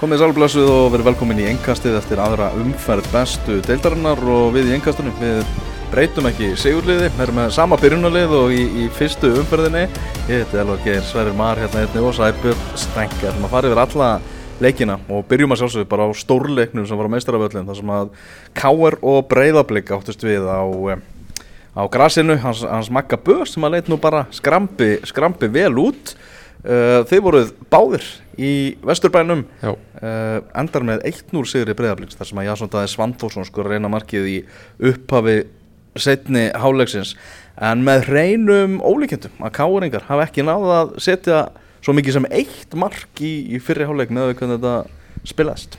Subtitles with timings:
[0.00, 4.72] Komið sálblessuð og verið velkomin í engkastið eftir aðra umferð bestu deildarinnar og við í
[4.78, 5.42] engkastunum við
[5.90, 9.82] breytum ekki sigurliði, við erum með sama byrjunarlið og í, í fyrstu umferðinni.
[10.30, 14.10] Ég heiti Elvar Geir Sverrir Mar hérna einni og Sæpur Stengar maður farið yfir alla
[14.64, 18.16] leikina og byrjum að sjálfsögðu bara á stórleiknum sem var á meistaraföllin þar sem að
[18.56, 20.64] Káer og Breiðablík áttust við á
[21.76, 26.16] á grasinu, hans, hans makka börs sem að leit nú bara skrambi, skrambi vel út
[26.64, 28.06] uh, þeir voruð báðir
[28.40, 28.52] í
[28.86, 29.46] Vesturbænum.
[29.64, 34.28] Uh, endar með 1-0 sigri breyðabliks þar sem að Jasson Dæði Svandórsson sko reyna markið
[34.30, 34.36] í
[34.90, 35.42] upphafi
[35.98, 37.16] setni hálegsins
[37.60, 41.40] en með reynum ólíkjendum að káringar hafa ekki náða að setja
[41.82, 45.76] svo mikið sem eitt mark í, í fyrri háleg með hvernig þetta spilaðist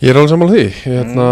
[0.00, 0.62] Ég er alveg á því.
[0.88, 1.24] Hérna,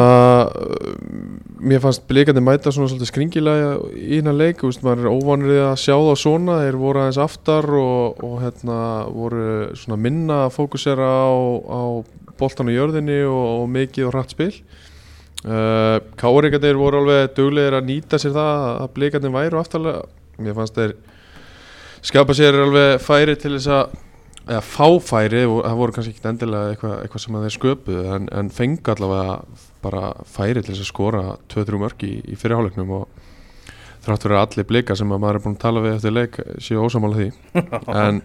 [0.52, 1.36] mm.
[1.68, 4.60] Mér fannst blikandi mæta svona svolítið skringilega í hérna leik.
[4.60, 8.80] Veist, maður er óvanrið að sjá það svona þeir voru aðeins aftar og, og hérna,
[9.14, 11.32] voru svona minna að fókusera á,
[11.64, 11.80] á
[12.38, 14.52] boltan og jörðinni og, og mikið og hratt spil.
[15.46, 20.04] Uh, Káringandir voru alveg duglegir að nýta sér það að blikandi væru aftarlega.
[20.44, 20.94] Mér fannst þeir
[22.04, 23.96] skapa sér alveg færi til þess að
[24.48, 28.92] eða fáfæri, það voru kannski ekki endilega eitthvað, eitthvað sem þeir sköpuð en, en fengi
[28.94, 29.34] allavega
[29.84, 33.26] bara færi til þess að skora 2-3 mörg í, í fyrirháleiknum og
[34.04, 36.80] þrátt fyrir allir blika sem að maður er búin að tala við eftir leik séu
[36.80, 37.28] ósamála því
[38.06, 38.22] en,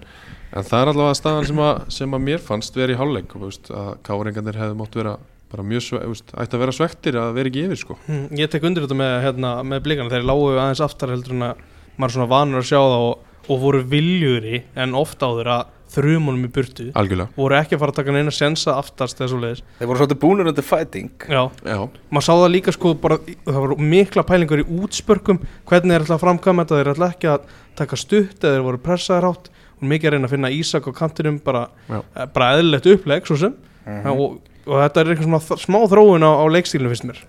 [0.53, 3.93] en það er allavega staðan sem að, sem að mér fannst verið í háleik að
[4.07, 5.17] káringandir hefði mótt vera
[5.53, 7.97] bara mjög svegt, ætti að vera svektir að vera ekki yfir sko.
[8.07, 11.45] Hmm, ég tek undir þetta með, hérna, með blikana þeir lágu aðeins aftar heldur en
[11.51, 11.61] að
[11.93, 15.67] maður er svona vanur að sjá það og, og voru viljuri en ofta áður að
[15.93, 16.85] þrjumunum í burtu.
[16.97, 17.33] Algjörlega.
[17.37, 20.19] voru ekki að fara að taka neina sensa aftast eða svo leiðis Þeir voru svolítið
[20.23, 21.11] búinur undir fighting.
[21.29, 21.79] Já, Já.
[22.09, 26.17] maður sá það líka sko bara, það voru mikla pælingar í útspörkum hvernig þeir ætla
[26.17, 29.85] að framkama þetta, þeir ætla ekki að taka stutt eða þeir voru pressaðir átt og
[29.91, 33.55] mikið að reyna að finna Ísak á kantinum bara, eh, bara eðlilegt uppleg svo sem.
[33.83, 34.11] Uh -huh.
[34.17, 37.23] og, og þetta er eitthvað smá þróun á, á leikstílinu fyrst mér.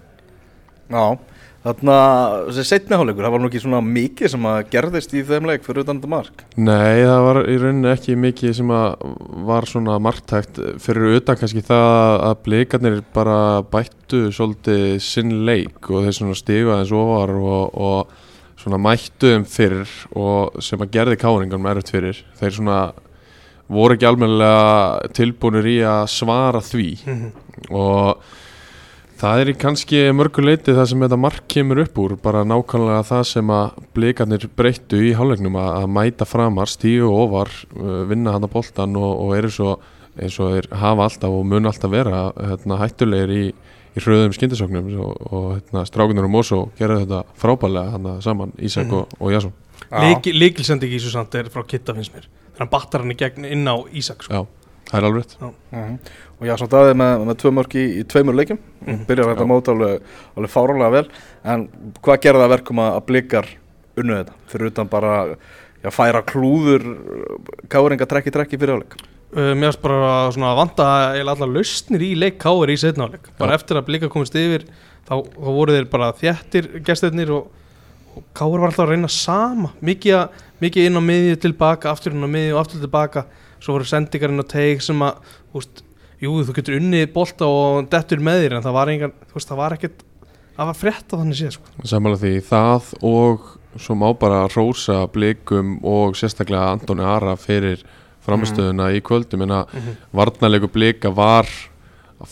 [0.88, 1.18] Já
[1.64, 5.46] Þannig að þessi setniháleikur, það var nú ekki svona mikið sem að gerðist í þeim
[5.48, 6.42] leik fyrir utan þetta mark?
[6.60, 9.06] Nei, það var í rauninni ekki mikið sem að
[9.48, 13.38] var svona marktækt fyrir utan kannski það að blikarnir bara
[13.72, 19.48] bættu svolítið sinn leik og þeir svona stiga eins ofar og, og svona mættu þeim
[19.48, 22.24] fyrir og sem að gerði káringan með erfitt fyrir.
[22.42, 22.78] Þeir svona
[23.72, 27.30] voru ekki almennilega tilbúinur í að svara því -hmm.
[27.72, 28.20] og
[29.14, 33.52] Það er kannski mörguleiti það sem þetta mark kemur upp úr, bara nákvæmlega það sem
[33.54, 38.52] að blikarnir breyttu í hálfleiknum að, mæta framar, stíu og ofar, uh, vinna hann að
[38.56, 39.76] boltan og, og eru svo
[40.18, 43.44] eins og þeir hafa alltaf og mun alltaf vera hérna, hættulegir í,
[43.94, 48.90] í hröðum skindisóknum og, og hérna, strákunar og Mosó gera þetta frábælega hann saman, Ísak
[48.90, 48.98] mm.
[48.98, 49.54] og, og Jasson.
[50.34, 53.18] Líkilsendi ekki Ísu samt er frá Kitta finnst mér, þannig að hann battar hann í
[53.22, 54.42] gegn inn á Ísak sko.
[54.42, 54.63] Já.
[54.90, 55.98] Það er alveg uh -huh.
[56.38, 59.06] og já, svona aðeins með, með tvö mörg í, í tveimur leikum uh -huh.
[59.06, 60.00] byrjar þetta mót alveg,
[60.36, 61.08] alveg fárálega vel.
[61.44, 61.68] En
[62.02, 63.46] hvað gerða það verkum að blikar
[63.96, 64.32] unnu þetta?
[64.46, 65.36] Fyrir utan bara
[65.84, 66.86] já, færa klúður
[67.72, 68.96] káringa trekki trekki fyrir áleik
[69.34, 70.88] uh, Mér finnst bara að vanta
[71.20, 73.60] allar lausnir í leik káir í setna áleik bara já.
[73.60, 74.66] eftir að blika komist yfir
[75.08, 77.50] þá, þá voru þeir bara þjættir gestirnir og,
[78.14, 80.28] og káir var alltaf að reyna sama mikið,
[80.62, 83.26] mikið inn á miðju tilbaka aftur inn á miðju og aftur tilbaka
[83.58, 85.84] svo voru sendingarinn á teig sem að úst,
[86.22, 89.62] jú þú getur unnið bolta og dettur með þér en það var, engan, veist, það
[89.62, 90.06] var ekkert
[90.54, 91.74] það var frett að þannig sé sko.
[91.82, 97.82] Samanlega því það og svo má bara rosa blikum og sérstaklega Antoni Ara fyrir
[98.24, 98.98] framistöðuna mm.
[98.98, 99.96] í kvöldum en að mm -hmm.
[100.12, 101.48] varnarlegu blika var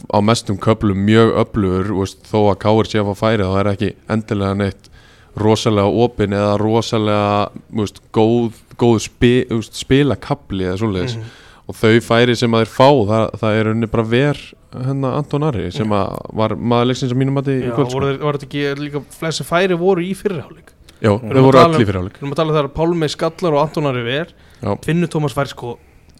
[0.09, 4.55] á mestum köplum mjög öflugur þó að Káur sé að færi þá er ekki endilega
[4.55, 4.92] neitt
[5.39, 9.33] rosalega opin eða rosalega veist, góð góð spi,
[9.69, 11.17] spilakabli eða svoleiðis.
[11.17, 11.39] Mm -hmm.
[11.69, 14.41] og þau færi sem að þeir fá það, það er unni bara ver
[14.73, 18.39] hennar Anton Ari sem að var maður leiksins á mínum mati í kvöld voru, voru
[18.39, 20.73] þetta ekki líka flessi færi voru í fyrirháleik?
[21.03, 22.17] Já, þau voru allir í fyrirháleik.
[22.17, 24.35] við erum að tala um það að Pálmei Skallar og Anton Ari ver
[24.83, 25.77] Tvinnu Tómas fær sko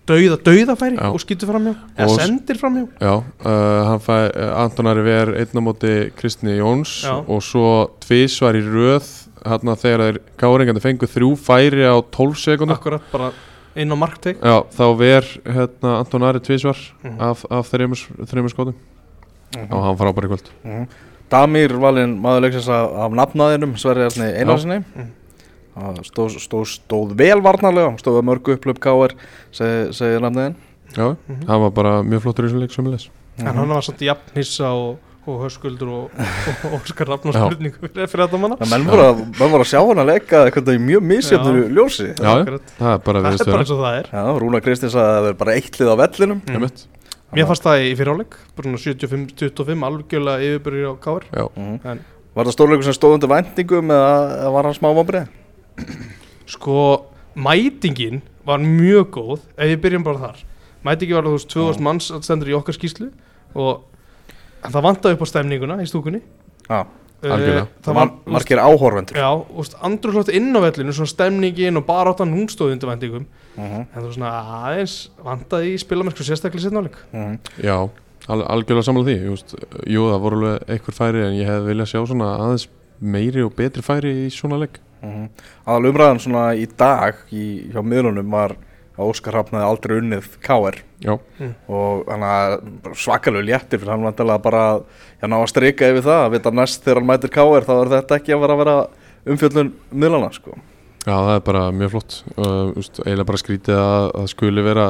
[0.09, 1.09] dauða, dauða færi já.
[1.11, 6.59] og skýtur framjá eða sendir framjá já, uh, fæ, uh, Anton Ari ver einnamóti Kristni
[6.59, 7.15] Jóns já.
[7.21, 9.09] og svo tvís var í röð
[9.43, 13.33] hérna þegar þeir gáringandi fengu þrjú færi á 12 sekundar Akkurat, bara
[13.79, 17.23] inn á markteg Já, þá ver hérna Anton Ari tvísvar mm -hmm.
[17.23, 19.73] af, af þreymur skotum mm -hmm.
[19.73, 20.87] og hann frábæri kvöld mm -hmm.
[21.31, 24.85] Damir valinn maður leiksins af nafnaðinum Sverri Erni Einarsinni
[26.09, 29.17] stóð, stóð, stóð vel varnarlega stóð mörgu upplöp káar
[29.55, 30.59] seg, segir nafnaðin
[30.93, 31.07] Já,
[31.49, 33.09] hann var bara mjög flottur í þessu leik við les
[33.41, 36.23] En hann var samt jafn hissa og og höskuldur og,
[36.67, 38.57] og Óskar Rafnar spurningu fyrir, þetta manna.
[38.67, 39.21] Menn voru að,
[39.61, 42.09] að sjá hann að leika eitthvað í mjög mísjöfnur ljósi.
[42.11, 44.09] Já, það er bara, það er bara eins og það er.
[44.11, 46.41] Já, Rúna Kristins að það er bara eittlið á vellinum.
[46.51, 46.67] Mm.
[47.33, 51.79] Mér fannst það í fyriráleik, bara svona 75-25 algjörlega yfirbyrjir á káir Já, Mhm.
[51.85, 52.03] En
[52.33, 55.29] Var það stórleikur sem stóð undir væntingum eða eða var hann smá vombrið?
[56.51, 56.79] Sko,
[57.35, 60.43] mætingin var mjög góð ef við byrjum bara þar.
[60.87, 63.13] Mætingin var þú veist 2000 manns að stendur í okkar skýslu
[63.55, 63.85] og
[64.63, 66.23] en það vantaði upp á stemninguna í stúkunni.
[66.69, 66.85] Já,
[67.23, 67.63] Algjörlega.
[67.63, 71.87] Eh, Það var, Mar margir áhorvendur já, úst, andrúrslótt inn á vellinu, svona stemningin og
[71.87, 73.27] bara áttan hún stóð undir væntingum.
[73.57, 74.33] Mhm, en þú veist svona
[74.67, 77.35] aðeins vantaði í spilamennsku sérstaklega setnáleik mhm.
[77.61, 77.77] já
[78.31, 79.55] al algjörlega sammála því just,
[79.91, 82.69] Jú, það voru alveg einhver færi en ég hefði viljað sjá svona aðeins
[83.01, 85.25] meiri og betri færi í svona leik Mhm.
[85.67, 88.53] Aðal umræðan svona í dag í, hjá miðlunum var
[88.95, 91.17] að Óskar Hrafnaði aldrei unnið KR Já,
[91.67, 92.05] og
[92.95, 96.85] svakalegu léttir fyrir hann vantilega bara að ná að streika yfir það að vita næst
[96.85, 98.77] þegar hann mætir KR þá er þetta ekki að vera að vera
[99.33, 100.55] umfjöllun miðlana sko.
[101.03, 104.87] Já, það er bara mjög flott uh, just, eiginlega bara skrítið að, að skuli vera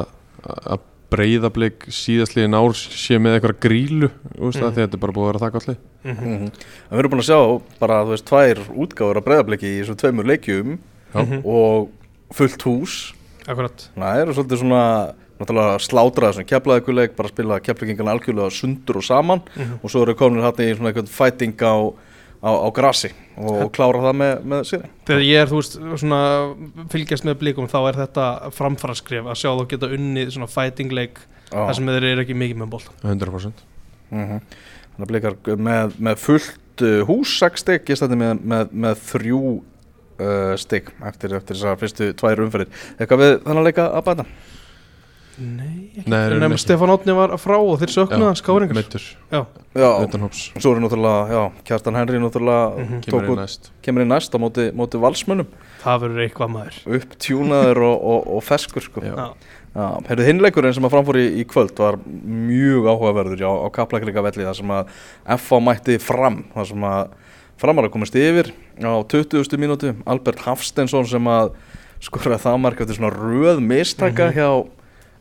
[0.52, 4.62] að breyðablik síðastliðin ár sé með eitthvað grílu úst, mm.
[4.62, 6.36] því að þetta er bara búið að vera það gallið mm -hmm.
[6.38, 6.50] mm
[6.92, 7.40] Við erum búin að sjá
[7.80, 10.78] bara þú veist tvær útgáfur af breyðabliki í þessum tveimur leikjum
[11.14, 11.42] Mhm.
[11.44, 11.90] og
[12.32, 13.12] fullt hús
[13.46, 19.02] Akkurat Það eru svolítið svona náttúrulega slátrað sem keflaðikuleik bara spila keflagingan algjörlega sundur og
[19.04, 19.80] saman Mhm.
[19.82, 21.92] og svo eru komin hérna í svona eitthvað fighting á,
[22.42, 26.20] á, á grasi og klára það með, með sér Þegar ég er, þú veist, svona
[26.92, 28.26] fylgjast með blikum þá er þetta
[28.58, 31.22] framfaraskref að sjá þá geta unnið svona fighting leik
[31.52, 33.68] þar sem þeir eru ekki mikið með bólta 100%
[34.12, 34.42] Mhm.
[34.92, 38.98] Þannig að blikar með, með fullt uh, hús 6 stygg, ég stætti með, með, með
[39.08, 39.38] þrjú
[40.20, 42.68] uh, stygg eftir, eftir þessar fyrstu tvær umferðir.
[42.98, 44.26] Eitthvað við þannig að leika að bæta
[45.38, 46.60] Nei, nefnum ekki.
[46.60, 50.74] Stefán Átni var frá og þeir söknuða hans káringar Meittur, Já, Já, utan hóps svo
[50.76, 53.00] er náttúrulega, já, Kjartan Henry náttúrulega Mhm.
[53.00, 55.46] tók Kemur í út, næst kemur í næst á móti, móti valsmönnum
[55.82, 59.00] það verður eitthvað maður upptjúnaður og, og, og feskur sko.
[59.00, 59.14] Já.
[59.16, 59.28] Já,
[59.72, 64.20] Já, heyrðu hinleikurinn sem að framfór í, í kvöld var mjög áhugaverður já, á kaplakrika
[64.22, 64.86] velli þar sem að
[65.40, 67.08] FA mætti fram þar sem að
[67.56, 68.52] framar að komast yfir
[68.84, 69.56] á 20.
[69.56, 71.54] mínútu Albert Hafstensson sem að
[72.02, 74.36] skoraði það mark eftir svona röð mistaka Mhm.
[74.36, 74.66] hjá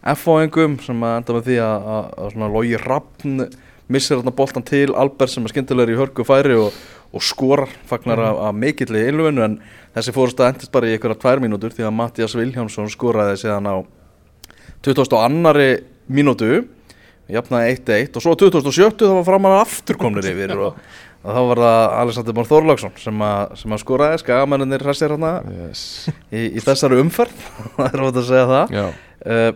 [0.02, 3.44] FA-engum sem að enda með því að, að, að svona logi rappn
[3.92, 6.72] missir þarna boltan til Albert sem er skemmtilegur í hörku færi og,
[7.12, 8.28] og skorar fagnar Mhm.
[8.32, 9.58] af, af mikilli innlöfinu en
[9.96, 13.68] þessi fórust að endist bara í einhverja tvær mínútur því að Mattias Viljámsson skoraði síðan
[13.68, 13.76] á
[14.82, 15.82] 22.
[16.12, 16.52] mínútu
[17.32, 19.06] jafnaði 1-1 og svo á 27.
[19.06, 20.80] þá var framar aftur komnir yfir og,
[21.24, 25.36] og þá var það Alexander Már Þorláksson sem, að- sem að skoraði skagamennir hressir hérna
[25.68, 25.84] yes.
[26.34, 27.46] í, í þessari umferð
[27.78, 29.52] það er ótt að segja það uh,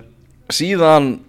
[0.53, 1.19] síðan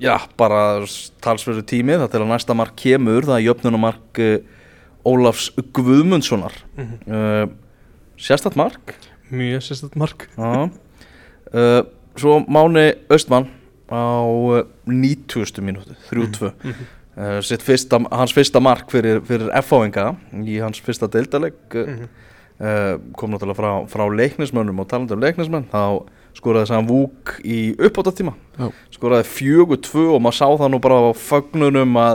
[0.00, 0.82] já, bara
[1.22, 4.38] talsverðu tími það til að næsta mark kemur það er jöfnunumark uh,
[5.06, 6.96] Ólafs Guðmundssonar Mhm.
[7.08, 7.46] uh,
[8.20, 8.94] sérstætt mark
[9.32, 10.70] mjög sérstætt mark Já
[11.54, 11.82] uh,
[12.16, 13.46] Svo Máni Östmann
[13.90, 15.62] á uh, 90.
[15.62, 16.86] mínútu 3-2 Mhm.
[17.16, 22.08] uh, sitt fyrsta, hans fyrsta mark fyrir, fyrir F-áinga í hans fyrsta deildaleg Mhm.
[22.60, 26.02] uh, kom náttúrulega frá, frá leiknismönnum og talandi um leiknismenn þá
[26.36, 28.68] skoraði þess að hann vúk í uppbótatíma Já.
[28.94, 32.14] skoraði fjögur tvö og maður sá það nú bara á fögnunum að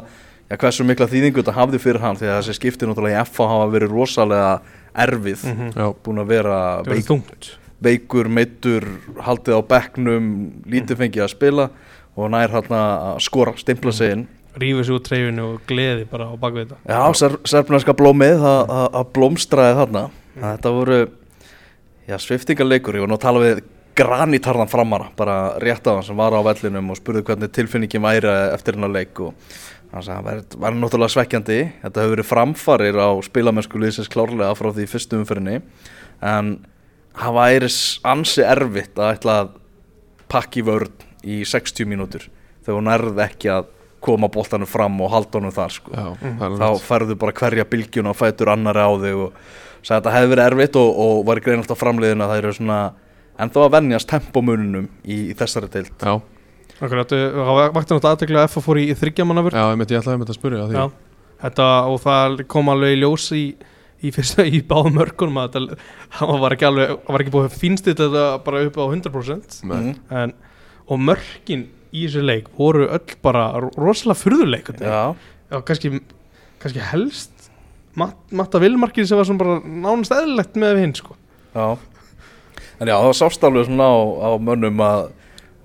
[0.50, 3.50] ja, hversu mikla þýðingu þetta hafði fyrir hann því að þessi skipti náttúrulega í FH
[3.52, 4.50] hafa verið rosalega
[4.96, 5.44] erfið.
[5.52, 5.72] Mhm.
[5.76, 7.50] já, búin að vera veik,
[7.84, 8.88] veikur, meittur
[9.26, 10.32] haldið á bekknum,
[10.66, 11.70] lítið fengið að spila
[12.16, 14.28] og nær hann að skora, stimpla sig inn.
[14.56, 16.78] Rífur sig úr treyfinu og gleði bara á bakvið þetta.
[16.88, 20.04] Já, ser, serfnarska blómið það blómstraði þarna.
[20.36, 21.00] Þetta voru
[22.08, 23.64] já, sviftingarleikur, ég var nú að tala við
[23.96, 28.32] granítarðan framara, bara rétt á hann sem var á vellinum og spurði hvernig tilfinningin væri
[28.52, 29.34] eftir hennar leik og
[29.94, 31.60] hann sagði að það var náttúrulega svekkjandi.
[31.84, 35.62] Þetta hefur verið framfarir á spilamennsku liðsins klárlega frá því fyrstu umferðinni
[36.26, 36.58] en
[37.16, 37.70] það væri
[38.12, 39.54] ansi erfitt að ætla að
[40.32, 42.28] pakki vörn í 60 mínútur
[42.66, 43.72] þegar hún nærði ekki að
[44.06, 45.96] koma boltanum fram og halda honum þar sko.
[45.96, 49.40] Já er þá færðu bara hverja bylgjuna og fætur annari á þig og
[49.86, 52.54] sagði að þetta hefði verið erfitt og, og var greinast á framliðin að það eru
[52.60, 52.80] svona
[53.42, 55.94] ennþá að venjast tempomununum í, í þessari deild.
[56.02, 56.16] Já,
[56.76, 60.20] Akkurat, uh, það vakti náttúrulega aðtekla að F fór í þryggjamanafur já, ég, ég ætlaði
[60.20, 60.76] með þetta að spyrja því.
[60.76, 60.86] Já,
[61.46, 63.44] þetta og það kom alveg í ljós í,
[64.04, 65.56] í fyrsta í báðum mörkunum að
[66.18, 69.58] það var ekki alveg, það var ekki búið að finnst þetta bara upp á 100%
[69.64, 69.78] Nei.
[69.78, 69.96] Mhm.
[70.20, 70.36] en,
[70.86, 75.16] og mörkin í þessu leik voru öll bara ro- rosalega
[75.46, 76.02] Já, kannski,
[76.60, 77.32] kannski helst
[77.96, 81.16] Matt, Matta Vilmarkin sem var svona bara nánast eðlilegt með hinn sko.
[81.56, 81.78] já
[82.80, 85.06] En já, það var sást alveg svona á, á mönnum að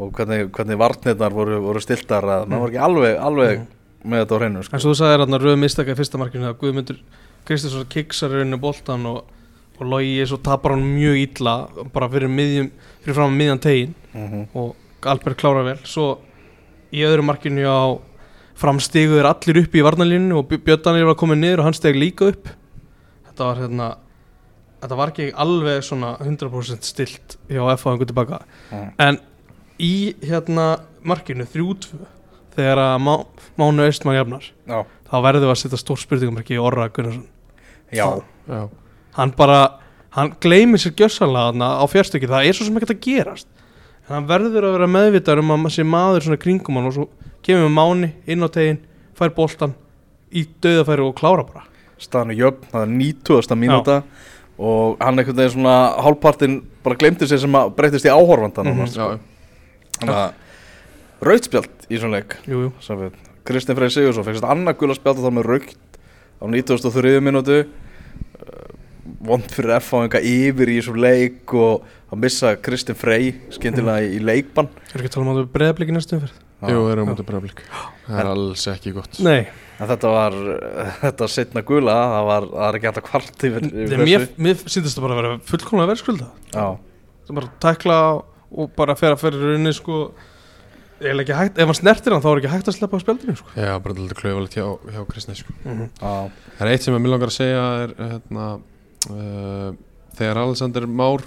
[0.01, 3.65] og hvernig, hvernig varnirnar voru, voru stiltar að maður var ekki alveg, alveg
[4.01, 4.77] með þetta á hreinu sko.
[4.77, 7.01] en svo þú sagði þarna rauð mistaka í fyrsta markinu að Guðmundur
[7.49, 9.19] Kristinsson kiksar rauninu boltan og,
[9.77, 11.55] og logi svo tapar hann mjög illa
[11.93, 12.71] bara fyrir, miðjum,
[13.05, 14.77] fyrir fram að miðjan tegin mm og
[15.09, 15.79] Albert klára vel.
[15.89, 16.19] Svo
[16.93, 17.97] í öðru markinu á
[18.61, 22.29] framstigu er allir upp í varnalínu og Björndanir var komið niður og hann steg líka
[22.29, 22.51] upp.
[23.31, 23.87] Þetta var hérna
[24.81, 28.41] þetta var ekki alveg svona 100% stilt hjá FH einhvern tilbaka.
[28.71, 28.89] Mm.
[29.07, 29.21] en
[29.81, 29.95] í
[30.25, 30.71] hérna
[31.07, 32.01] markinu 3-2
[32.57, 33.15] þegar að Má,
[33.61, 37.29] Mánu Austmann jafnar Já, þá verðum við að setja stór spurningamarki í Orra Gunnarsson.
[37.95, 38.07] Já,
[38.51, 38.61] Já,
[39.17, 39.61] hann bara,
[40.17, 43.49] hann gleymir sér gjössanlega þarna á fjárstöki, það er svo sem ekkert að gerast.
[44.09, 47.09] En hann verður að vera meðvitað um að sé maður svona kringum hann og svo
[47.47, 48.83] kemur við Máni inn á tegin
[49.19, 49.77] fær boltan
[50.31, 51.65] í döðafæri og klára bara.
[52.01, 53.57] Staðan er jöfn, það er 90.
[53.61, 53.97] mínúta
[54.61, 55.75] og hann einhvern veginn svona
[56.05, 58.81] hálfpartinn bara glemdi sér sem að breytist í áhorfanda Mhm.
[58.85, 59.19] mm já,
[60.01, 60.33] Þannig að
[61.21, 62.37] rautspjald í svona leik.
[63.45, 65.99] Kristinn Freyr Sigursson fekst annað gula spjald þá með raukt
[66.41, 67.21] á 93.
[67.25, 67.57] mínútu.
[68.41, 68.77] Uh,
[69.27, 74.05] vond fyrir F á enga yfir í þessum leik og að missa Kristinn Frey skemmtilega
[74.07, 74.69] í, í leikbann.
[74.95, 76.39] Er ekki að tala um að það breyðabliki næstu umferð?
[76.61, 77.61] Jú, það er á móti breyflik
[78.07, 79.21] Það er alls ekki gott.
[79.25, 79.47] Nei,
[79.81, 80.37] en þetta var
[81.05, 84.65] þetta setna gula, það var, það var ekki að kvart yfir, yfir Þegar mér, mér
[84.67, 86.29] syndist það bara að vera fullkomlega verðskulda.
[86.53, 86.67] Já,
[87.29, 88.01] það bara tækla
[88.51, 90.01] og bara fer að fyrir rauninni sko
[91.01, 93.37] eða ekki hægt, ef hann snertir hann þá er ekki hægt að sleppa á spjaldinu
[93.39, 93.53] sko.
[93.57, 95.55] Já, bara alltaf klauvalegt hjá, hjá Kristni sko.
[95.65, 96.11] já,
[96.59, 98.49] Það er eitt sem ég vil langar að segja er hérna,
[99.09, 99.71] uh,
[100.19, 101.25] þegar Alexander Már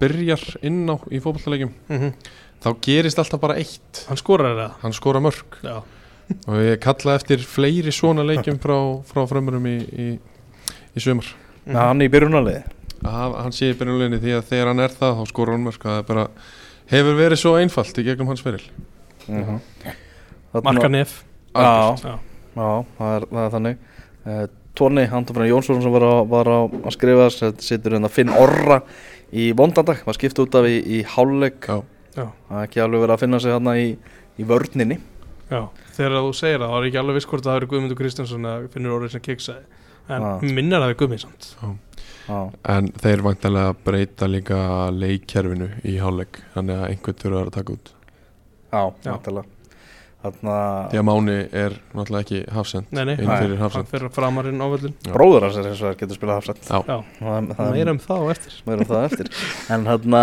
[0.00, 1.72] byrjar inn á í fótballtalegjum
[2.60, 4.04] þá gerist alltaf bara eitt.
[4.10, 5.78] Hann skorar það hann skora mörg já,
[6.46, 8.76] og ég kalla eftir fleiri svona leikjum frá,
[9.08, 10.08] frá frömmurum í, í,
[10.96, 11.28] í sumar.
[11.66, 12.62] Já, hann í byrjunarliði?
[13.00, 15.82] Að hann- sé í byrjunleginni því að þegar hann er það þá skora hann mörg
[15.82, 16.26] það er bara,
[16.92, 18.64] hefur verið svo einfalt í gegnum hans feril.
[19.26, 19.94] Mm -hmm.
[20.62, 21.22] marka nef
[21.54, 22.18] Já, já,
[22.56, 23.76] Já, það er, það er þannig.
[24.26, 28.80] Uh, Tóni, Andofræn Jónsson sem var, á, var á að skrifa sittur hérna Finn Orra
[29.32, 31.82] í vondandag var skipt út af í, í já,
[32.14, 33.88] það er ekki alveg verið að finna sig hérna í,
[34.38, 34.98] í vörninni
[35.50, 35.60] já.
[35.96, 38.72] Þegar þú segir það, þá er ekki alveg viss hvort það er Guðmundur Kristjánsson eða
[38.74, 39.64] finnur orðið sem kiksaði.
[40.10, 40.32] En Já.
[40.58, 41.48] minnar að það er Guðmund samt.
[42.30, 42.40] Já,
[42.74, 44.58] en þeir vantanlega breyta líka
[44.94, 47.90] leikkerfinu í hálfleik þannig að einhvern þurfa að taka út.
[48.70, 49.10] Já, Já.
[49.10, 49.56] náttúrulega
[50.20, 50.54] Þarna,
[50.92, 54.92] því að Máni er náttúrulega ekki hafsend nei, nei, hann hafsend fyrir framarinn á völlin
[55.00, 55.14] Já.
[55.14, 56.80] bróður hans er eins og það getur spilað hafsett Já.
[56.84, 56.96] já,
[57.56, 58.58] það, meira um það á eftir.
[58.68, 59.30] um það eftir.
[59.72, 60.22] En hérna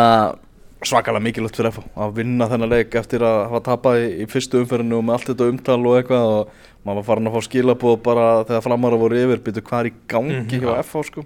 [0.85, 4.59] svakalega mikilvægt fyrir FH að vinna þennan leik eftir að hafa tapað í, í fyrstu
[4.61, 6.51] umferðinu og með allt þetta umtal og eitthvað og
[6.85, 9.93] maður var farin að fá skilabóð bara þegar framara voru yfir byrju hvað er í
[10.13, 10.61] gangi Mhm.
[10.61, 11.23] hjá FH sko?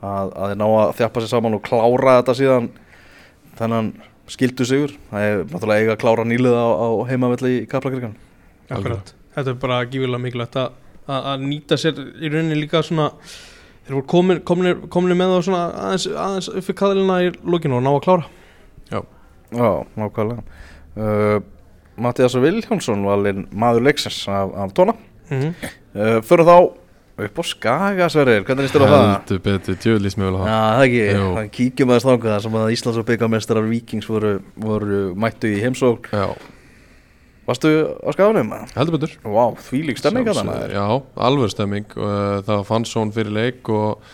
[0.00, 2.70] Að, að þeir ná að þjappa sér saman og klára þetta síðan
[3.60, 3.92] þennan
[4.30, 4.92] skildu sigur.
[5.10, 8.14] Það er náttúrulega eiga að klára nýlið á, á heimavelli í Kaplakirkan
[8.70, 10.70] Akkurat, þetta er bara gífilega mikilvægt að,
[11.10, 13.10] að, að nýta sér í rauninni líka svona
[13.84, 17.76] þeir voru komin, komin, komin með það svona aðeins, aðeins upp fyrir kaðlina í lókinu
[17.80, 18.28] og ná að klára
[18.90, 20.42] Já, nákvæmlega.
[20.96, 21.40] Uh,
[22.00, 24.94] Mattias Viljánsson valinn maður leiksins af, af tóna
[25.30, 25.72] mm -hmm.
[25.94, 26.56] uh, Fyrir þá
[27.20, 29.08] upp á Skagasverðir, hvernig á það?
[29.10, 31.02] heldur betur djöðlís með vel Já, það það ekki,
[31.36, 35.60] það kíkjum aðeins þangað þar sem að Íslands og byggamestrar Víkings voru, voru mættu í
[35.60, 36.08] heimsókn.
[36.12, 36.34] Já,
[37.50, 37.68] Varstu
[38.06, 38.52] á Skaganum?
[38.76, 39.12] heldur betur.
[39.26, 41.86] Vá, því lík stemming að Sjálfsögðu, þannig Já, alveg stemming.
[41.96, 44.04] Uh, það fann svon fyrir leik og,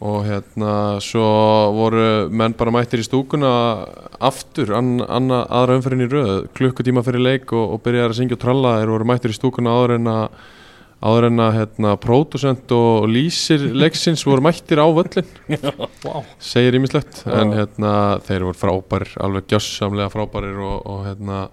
[0.00, 1.24] og hérna svo
[1.76, 3.50] voru menn bara mættir í stúkuna
[4.16, 8.38] aftur, an, anna, aðra umferðin í röð klukkutíma fyrir leik og, og byrjaði að syngja
[8.38, 10.24] og tralla þeir voru mættir í stúkuna áður en að
[11.00, 15.30] áður en að hérna, pródusent og lýsir leiksins voru mættir á völlin
[16.04, 16.24] wow.
[16.40, 17.32] segir ímislegt Já.
[17.40, 17.94] en hérna,
[18.26, 21.46] þeir voru frábærir alveg gjössamlega frábærir og, og hérna,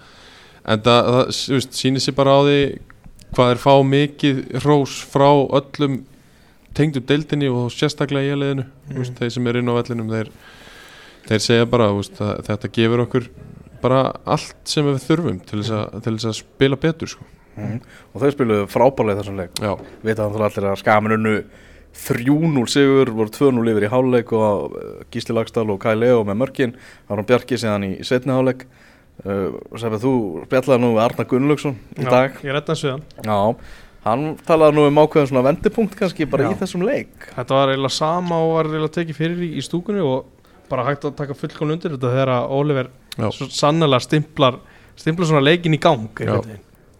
[0.67, 2.59] en það, það sýnir sér bara á því
[3.35, 6.01] hvað er fá mikið hrós frá öllum
[6.77, 9.03] tengdu deildinni og sérstaklega í liðinu Mm.
[9.19, 10.29] þeir sem er inn á vellinum þeir,
[11.27, 13.25] þeir segja bara veist, að þetta gefur okkur
[13.81, 17.25] bara allt sem við þurfum til þess að, til þess að spila betur sko.
[17.57, 17.79] mm.
[18.13, 21.35] Og þau spiluðu frábærlega í þessum leik já, Vita þannig allir að Skamin unnu
[21.97, 26.37] 3-0 sigur, voru 2-0 yfir í háluleik og uh, Gísli Lagstall og Kai Leo með
[26.43, 26.75] mörkin
[27.09, 28.67] Aron Bjarki síðan í setni háluleik
[29.25, 30.13] uh, Sæfið þú
[30.45, 33.39] spjallaði nú við Arna Gunnlaugsson í Já, dag ég reddast við hann Já,
[34.11, 36.53] hann talaði nú um ákveðin svona vendipunkt kannski bara Já.
[36.53, 37.29] í þessum leik.
[37.35, 41.07] Þetta var eiginlega sama og var eiginlega tekið fyrir í, í stúkunni og bara hægt
[41.07, 42.89] að taka fullkon undir þetta þegar að Oliver
[43.33, 44.59] svo sannlega stimplar
[44.97, 46.09] stimplar svona leikin í gang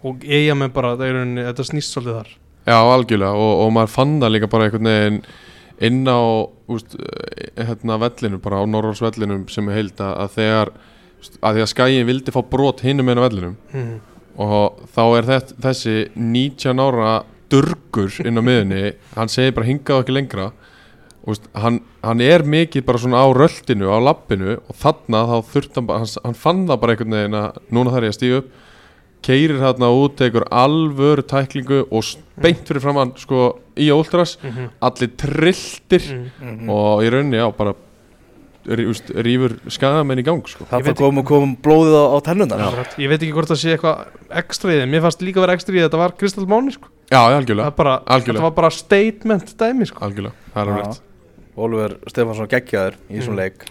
[0.08, 2.34] og eiga með bara, rauninni, þetta snýst svolítið þar.
[2.68, 3.32] Já algjörlega.
[3.34, 5.22] Og, og maður fann það líka bara einhvern veginn
[5.88, 6.22] inn á
[6.74, 6.94] úst,
[7.58, 10.72] hérna vellinu, bara á Norrálsvellinum sem er heild að, að þegar
[11.42, 13.96] að því að skæin vildi fá brot hinum einu vellinum mm.
[14.38, 18.82] Og þá er þess, þessi 19 ára durgur inn á miðunni
[19.16, 20.50] hann segir bara hingað ekki lengra.
[21.28, 25.76] Úst, hann, hann er mikið bara svona á röldinu, á lappinu og þarna þá þurft
[25.76, 28.38] hann bara, hann, hann fann það bara einhvern veginn að núna þarf ég að stíga
[28.44, 28.54] upp.
[29.28, 34.38] Keirir hérna út, tekur alvöru tæklingu og s- beint fyrir framann sko í Ultras.
[34.44, 34.70] Mhm.
[34.80, 36.04] allir trilltir.
[36.40, 36.70] Mhm.
[36.70, 37.74] og í rauninni já, bara
[38.68, 40.66] rífur skagamenn í gang sko.
[40.70, 42.88] Það komum kom blóðið á, á tennunar.
[43.00, 44.06] Ég veit ekki hvort það sé eitthvað
[44.42, 44.92] ekstra í þeim.
[44.92, 46.90] Mér fannst líka vera ekstra í þetta var Kristall Máni sko.
[47.12, 48.42] Já, algjörlega, bara, Algjörlega.
[48.42, 50.04] Þetta var bara statement dæmi sko.
[50.04, 51.04] algjörlega, er
[51.58, 53.40] Ólfur Stefansson geggjaður í þessum Mm.
[53.40, 53.64] leik.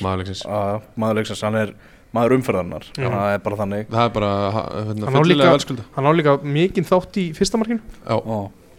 [0.00, 1.74] Maðurleiksins Já, maður leiksins, hann er
[2.16, 3.10] maður umferðarnar Já.
[3.12, 3.88] það er bara þannig.
[3.92, 5.84] Það er bara ha- hérna, Hann á líka- velskulda.
[5.96, 7.80] Hann á líka mikinn þátt í fyrsta markinu.
[8.06, 8.16] Já,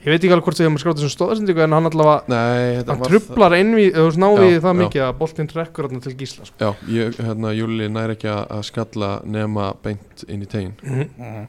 [0.05, 2.93] Ég veit ekki alveg hvort þið hefum skrátt þessum stóðarsendingu En hann allavega nei, þetta
[2.93, 4.79] Hann var trublar innví Þú veist náði Já, það já.
[4.81, 6.57] mikið að boltinn trekkur þarna til gísla sko.
[6.61, 11.09] Já, ég, hérna, Júli nær ekki að að skalla nema beint inn í tegin Mhm.
[11.17, 11.43] mhm.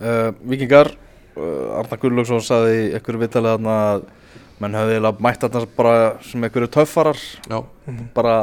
[0.00, 2.94] uh, Víkingar uh, Arna Gullugson saði
[3.26, 4.08] vitalið þarna að
[4.60, 5.94] menn höfði mætt þarna bara
[6.30, 7.20] sem einhverju töffarar
[7.50, 8.08] Já, Mhm.
[8.14, 8.36] bara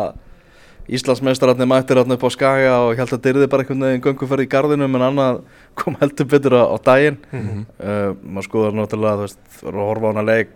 [0.88, 4.46] Íslandsmeistararnir mættir þarna upp á Skaga og ég held að dyrði bara einhvern veginn gönguferð
[4.46, 5.42] í gardinu en annað
[5.76, 7.66] kom heldur betur á, á daginn Mhm.
[7.80, 10.50] uh, maður skoðar náttúrulega þú veist, þú eru að horfa á hana leik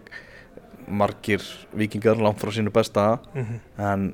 [0.88, 1.42] margir
[1.78, 3.60] vikingar langt frá sínu besta Mhm.
[3.78, 4.14] en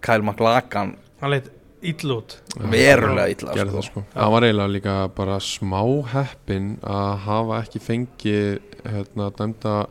[0.00, 1.50] Kyle McLagan Hann leit
[1.82, 4.00] ill út verulega illa gerði sko.
[4.00, 5.82] sko Það var eiginlega líka bara smá
[6.12, 9.86] heppin að hafa ekki fengið hérna, dæmda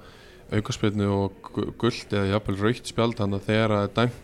[0.53, 4.22] aukaspilnu og gu- gult eða jafnvel raukt spjald þannig að þegar það er dæmt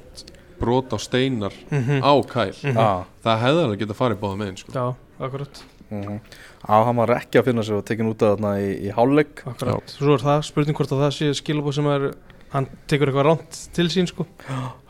[0.59, 2.01] brot á steinar Mhm.
[2.03, 2.75] á kæl Mhm.
[2.77, 4.71] Já, það hefði alveg getað farið báða megin sko.
[4.73, 6.19] Já, akkurat mhm.
[6.67, 9.45] Já, hann var ekki að finna sig og tekin út af þarna í, í hálfleik
[9.47, 12.11] Akkurat, svo er það spurning hvort að það sé skilabóð sem er
[12.51, 14.25] hann tekur eitthvað ránt til sín sko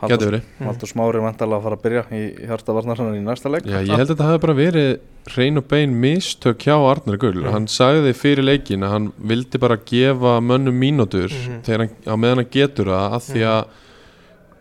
[0.07, 3.65] Getur verið Haldur Smári vantarlega að fara að byrja í hjarta varnarsannar í næsta leik
[3.67, 4.99] Já, ég held að þetta hefði bara verið
[5.35, 7.51] hrein og bein mistök hjá Arnar Gull Mhm.
[7.51, 11.61] hann sagði fyrir leikin að hann vildi bara gefa mönnum mínútur Mhm.
[11.63, 13.65] þegar hann, á meðan hann getur það af því að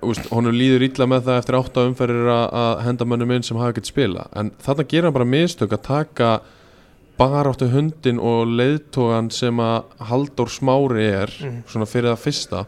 [0.06, 3.72] úst, honum líður illa með það eftir átta umferðir að, henda mönnum inn sem hafa
[3.74, 6.30] ekkert spila en þarna gerir hann bara mistök að taka
[7.18, 11.62] bara áttu hundin og leiðtógan sem að Halldór Smári er Mhm.
[11.66, 12.66] svona fyrir það fyrsta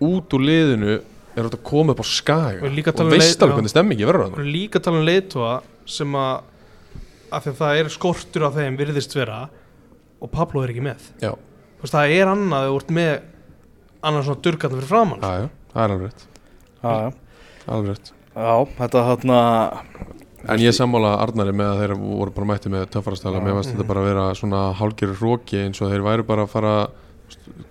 [0.00, 1.00] út úr liðinu
[1.36, 2.60] er þetta að koma upp á skaga.
[2.60, 6.12] Og og um veist alveg hvernig stemmingi verður og hann líka tala um leiðtóa sem
[6.12, 6.40] að
[7.32, 9.48] af því að það er skortur á þeim virðist vera
[10.20, 11.00] og Pablo er ekki með.
[11.20, 11.32] Já,
[11.82, 13.20] það er annað að þú ert með
[14.02, 16.26] annað svona durgarnar fyrir framann það er alveg rétt.
[17.66, 18.12] Alveg rétt.
[18.36, 19.40] Já, þetta þarna
[20.46, 23.40] En ég sammála Arnari með að þeir voru bara mætti með töffarastæla.
[23.42, 23.80] Mér Mhm.
[23.80, 26.74] þetta bara að vera svona hálgjörur róki eins og þeir væru bara að fara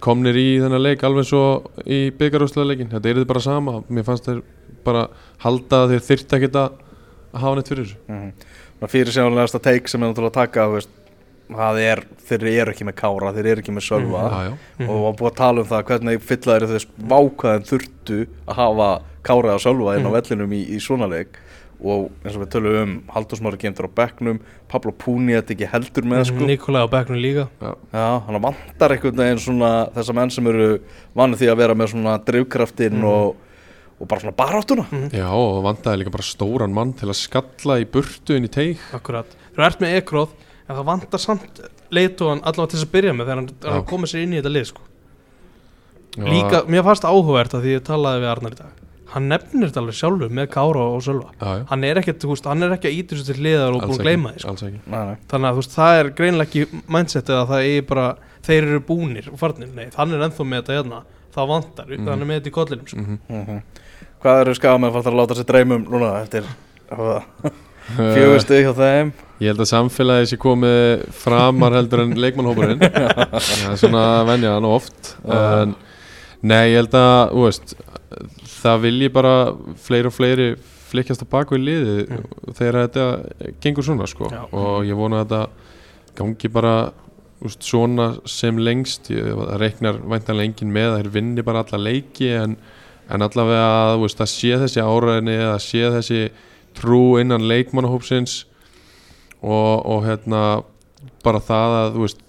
[0.01, 3.82] komnir í þennan leik alveg svo í byggarúslega leikin Þetta er bara sama.
[3.89, 4.43] Mér fannst þeir
[4.84, 5.08] bara
[5.39, 6.71] halda þeir þyrta ekkert að
[7.39, 7.95] hafa neitt fyrir þessu.
[8.10, 8.34] Mm
[8.91, 10.89] fyrir sjáanlegasta teik sem er náttúrulega að taka þú veist,
[11.49, 14.23] það er, þeir eru ekki með kára þeir eru ekki með sölva.
[14.25, 14.34] Mhm.
[14.34, 14.89] Já, já, Mhm.
[14.89, 19.53] og var búið að tala um það hvernig fyllaðir þess vákaðin þurftu að hafa kára
[19.55, 20.15] og sölva inn á Mhm.
[20.21, 21.38] vellinum í, í svona leik.
[21.84, 25.67] Og eins og við tölum um Haldur Smári gemtur á bekknum Pablo Púni þetta ekki
[25.69, 26.45] heldur með sko.
[26.47, 27.49] Nikolai á bekknum líka.
[27.93, 30.79] Já, hann vantar einhvern veginn svona þessa menn sem eru
[31.15, 33.03] vanið því að vera með svona drivkraftinn Mhm.
[33.03, 33.36] og,
[34.01, 34.86] og bara svona baráttuna.
[35.12, 38.77] Já og vandaði líka bara stóran mann til að skalla í burtu inn í teig.
[38.93, 39.25] Akkurat.
[39.55, 40.29] Þú ert með ekróð
[40.67, 44.12] en það vantar samt leiðtóan allavega til þess að byrja með þegar hann, hann komið
[44.13, 44.82] sér inn í þetta lið sko.
[46.15, 48.82] Já, líka, mér fannst áhugavert að því ég talaði við Arnar í dag
[49.15, 52.47] hann nefnir þetta alveg sjálfur með Kára og Sölva Já, já, hann er ekki, veist,
[52.49, 54.54] hann er ekki að íta þessu til hliðar og búin að gleyma því sko.
[55.32, 58.08] þannig að þú veist, það er greinlega ekki mindsetið að það er bara,
[58.47, 61.01] þeir eru búnir og farnir, nei, hann er ennþá með þetta hérna
[61.36, 62.08] það vantar, Mhm.
[62.10, 62.97] hann er með þetta í kollinum sko.
[62.97, 63.62] mm Mhm.
[64.25, 66.43] Hvað eru skafamenn fannst að láta sér dreymum núna eftir
[66.89, 67.51] -hmm.
[67.93, 69.13] Fjögur stig hjá þeim.
[69.43, 74.54] Ég held að samfélagi sé komið framar heldur en leikmannhópurinn Það er svona að venja
[74.56, 75.74] hann oft en,
[76.45, 77.74] Nei, ég held að veist,
[78.62, 79.34] það vilji bara
[79.82, 80.48] fleiri og fleiri
[80.91, 81.95] flikkjast á baku í liði
[82.56, 83.06] þegar þetta
[83.63, 84.30] gengur svona sko.
[84.54, 86.76] Og ég vona að þetta gangi bara
[87.45, 89.10] úst, svona sem lengst.
[89.13, 92.58] Ég, það reiknar væntanlega engin með að þeir vinni bara alla leiki en,
[93.10, 96.21] en allavega að veist, það sé þessi áræðinni að sé þessi
[96.77, 98.43] trú innan leikmannahópsins
[99.41, 100.41] og, og hérna
[101.25, 102.23] bara það að þú veist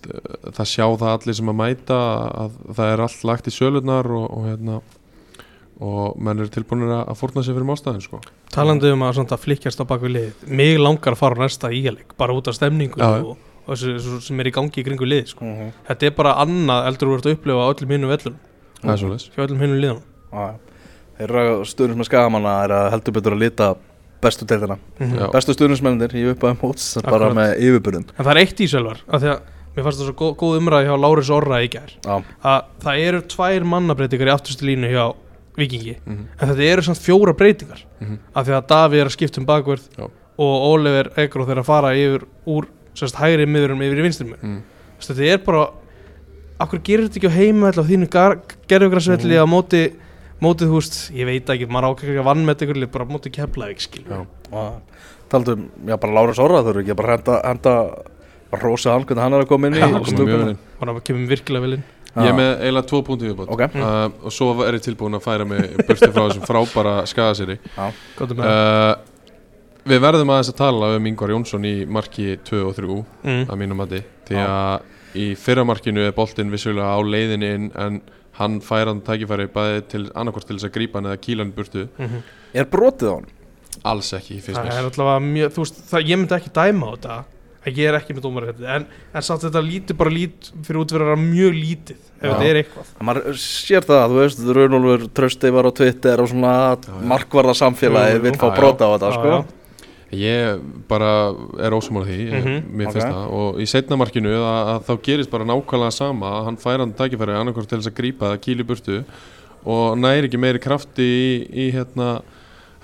[0.57, 1.99] það sjá það allir sem að mæta
[2.45, 4.79] að það er allt lagt í sölunar og, og hérna
[5.77, 8.21] og menn eru tilbúinir að að fórna sér fyrir mástæðin sko.
[8.55, 11.73] talandi um að, svona, að flikkjast á baku lið mig langar að fara á næsta
[11.75, 13.21] íhjalik bara út af stemningu Já.
[13.21, 13.35] og,
[13.67, 15.45] og þessu, þessu sem er í gangi í kringu lið sko.
[15.45, 15.75] Mhm.
[15.91, 18.39] þetta er bara annað eldur ert að upplifa á öllum hinnum vellum
[18.81, 20.49] það er svolítið hjá öllum hinnum liðum Já.
[21.17, 23.69] Þeir eru stuðnins með skagamanna er að heldur betur að lita
[24.23, 25.27] bestu deildina Já.
[25.35, 29.21] bestu stuðnismennir í uppaðum móts bara með yfirbyrðun en það er eitt í sölvar af
[29.23, 29.41] því að
[29.77, 33.03] mér fannst það svo góð, góð umræði hjá Láris Orra í gær Já, að það
[33.07, 35.05] eru tvær mannabreitingar í afturstu línu hjá
[35.57, 36.25] Vikingi Mhm.
[36.41, 38.19] en þetta eru samt fjóra breytingar Mhm.
[38.35, 40.05] af því að Daví er að skipta um bakverð Já.
[40.39, 44.43] og Oliver Egro þeir að fara yfir úr sérst hægri miðurum yfir í vinstri miður
[44.43, 44.61] mm.
[45.01, 45.69] þetta er bara
[46.61, 48.09] akkur gerir þetta ekki á heima á þínu
[48.69, 49.45] gerðugrasvelli Mm.
[49.45, 49.83] á móti
[50.43, 53.83] mótið veist, ég veit ekki maður ákveður að vann með þetta bara á móti keflaðið
[53.87, 54.19] skil Já.
[54.53, 57.75] og taldum, já bara Lárus Orra þurfu ekki bara henda, henda
[58.61, 60.59] rósa hann hvernig hann er að koma inn í inn.
[60.81, 61.85] bara kemur virkilega vel inn?
[62.17, 63.51] Ég er með eiginlega tvo punktu viðbót.
[63.53, 63.63] Ok.
[63.77, 66.95] uh, og svo er ég tilbúin að færa mig burti frá þessum frábæra
[68.33, 68.95] með uh,
[69.87, 73.43] Við verðum aðeins að tala um Ingvar Jónsson í marki 2 og 3 mm.
[73.45, 74.01] að mínum mati.
[74.27, 78.01] Því að í fyrra markinu er boltinn vissulega á leiðinni inn en
[78.39, 81.55] hann fær hann tækifæri bæði til annarkvort til þess að grípa hann eða kýla hann
[81.57, 82.21] burtu Mm
[82.57, 83.31] Er brotið á hann?
[83.85, 86.87] alls ekki fyrst það er mér alltaf mjög, þú veist, það, ég myndi ekki dæma
[86.87, 87.17] á þetta
[87.67, 90.93] að ég er ekki með dómar en, en samt þetta lítur bara lít fyrir út
[90.95, 92.31] fyrir að vera mjög lítið ef Já.
[92.31, 96.53] þetta er eitthvað maður sér það, þú veist, Runolfur Trösti var á Twitter og svona
[96.79, 96.95] já.
[97.13, 98.25] markvarða samfélagi Jú, jú.
[98.29, 99.39] vil fá brota á þetta, Já, sko já.
[100.17, 101.11] Ég bara
[101.63, 102.77] er ósumála því mm Mhm.
[102.79, 106.45] mér finnst það og í setna markinu að, að þá gerist bara nákvæmlega sama að
[106.45, 109.05] hann fær hann tækifæri annarkvort til þess að grípa það kýli burtu
[109.67, 112.23] og næri ekki meiri krafti í, í hérna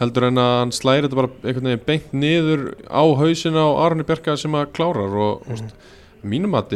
[0.00, 4.06] heldur en að hann slæri þetta bara einhvern veginn beint niður á hausin á Arni
[4.08, 5.70] Bjarka sem að klárar og mm.
[6.26, 6.74] mínum að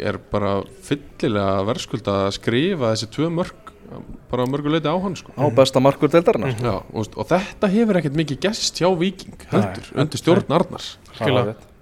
[0.00, 3.59] er bara fyllilega verðskulda að skrifa þessi tvö mörg
[4.30, 7.70] bara að mörgu leiti á hann sko á besta markur deildarinnar Já, og, og þetta
[7.72, 10.00] hefur ekkert mikið gæst hjá Viking heldur, Nei.
[10.04, 10.96] undir stjórn Arnars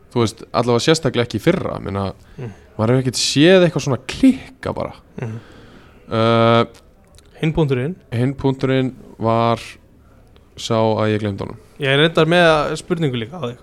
[0.09, 2.53] þú veist, allavega sérstaklega ekki í fyrra minna, Mm.
[2.79, 5.39] maður hefur ekkert séð eitthvað svona klikka bara Mhm.
[6.11, 6.65] uh,
[7.41, 9.59] hinn búndurinn hinn punkturinn var
[10.57, 13.59] sá að ég glemd honum ég er reyndar með spurningu líka á þig.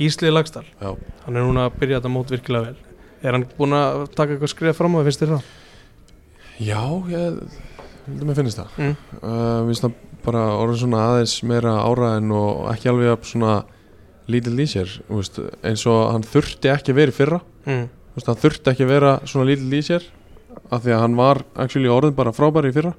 [0.00, 0.96] Gísli Lagstall, Já.
[1.26, 2.76] hann er núna að byrja þetta mót virkilega vel
[3.22, 5.42] er hann búinn að taka eitthvað skrifa fram á það, finnst þér það?
[6.60, 7.38] já, ég
[8.06, 8.96] heldur mér finnst það Mm.
[9.22, 9.92] uh, finnst það
[10.24, 13.54] bara orðin svona aðeins meira áraðin og ekki alveg svona
[14.28, 17.88] lítill í sér veist, eins og hann þurfti ekki að vera fyrra Mm.
[18.14, 20.04] Veist, hann þurfti ekki að vera svona lítill í sér
[20.70, 22.94] af því að hann var actually orðin bara frábæri í fyrra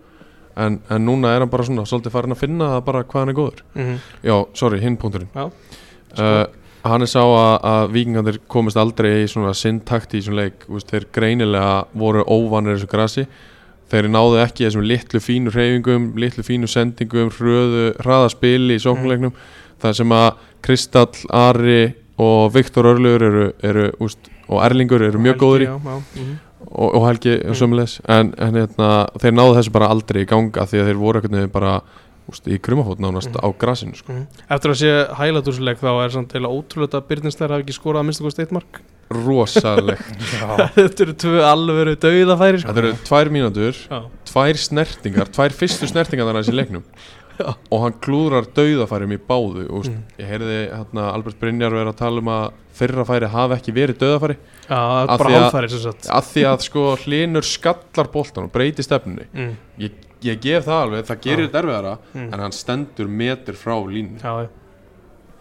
[0.57, 3.37] en, en núna er hann bara svona svolítið farin að finna bara hvað hann er
[3.39, 3.97] góður Mm.
[4.23, 5.49] já, sorry, hinn punkturinn Já.
[6.19, 6.45] uh,
[6.85, 10.91] hann er sá að, að vikingandir komist aldrei í svona sintakti í svona leik, veist,
[10.93, 13.25] þeir greinilega voru óvanir þessu grasi
[13.91, 19.33] þeir náðu ekki þessum litlu fínu hreyfingum litlu fínu sendingum hröðu, hraða spili í sóknuleiknum
[19.81, 20.29] það sem að
[20.65, 25.67] Kristall, Ari og Viktor Örlugur eru, eru úst, og Erlingur eru mjög góður í.
[25.67, 26.33] Mhm.
[26.71, 27.53] og, og Helgi mm.
[27.59, 28.89] sömulegs en, en hérna,
[29.21, 31.75] þeir náðu þessu bara aldrei í ganga því að þeir voru einhvern veginn bara
[32.31, 33.43] úst, í krumafót nánast Mhm.
[33.45, 34.11] á grasinu sko.
[34.13, 34.25] Mhm.
[34.49, 37.63] eftir að sé hælat úr þessu leik þá er samt eða ótrúlega að Byrninsleir hafi
[37.67, 38.81] ekki skorað að minnsta kosti eitt mark
[39.13, 40.07] rosalegt
[40.77, 42.71] þetta eru tvö alveg döiðafæri sko.
[42.71, 43.99] þetta eru tvær mínútur, Já.
[44.31, 46.83] tvær snertingar tvær fyrstu snertingar þannig í leiknum
[47.35, 47.51] Já.
[47.51, 50.03] og hann klúðrar dauðafærim í báðu og Mm.
[50.17, 52.45] ég heyrði hérna, Albert Brynjar vera að tala um að
[52.79, 56.07] fyrra færi hafi ekki verið dauðafæri Já, það er Af bara að- hálfæri sem sagt
[56.09, 59.51] að því að sko hlinur skallar boltan og breyti stefnunni mm.
[59.83, 59.91] ég,
[60.23, 62.33] ég gef það alveg, það gerir þetta erfiðara Mm.
[62.33, 64.17] en hann stendur metur frá línu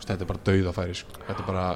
[0.04, 1.14] þetta er bara dauðafæri sko.
[1.28, 1.66] þetta er bara,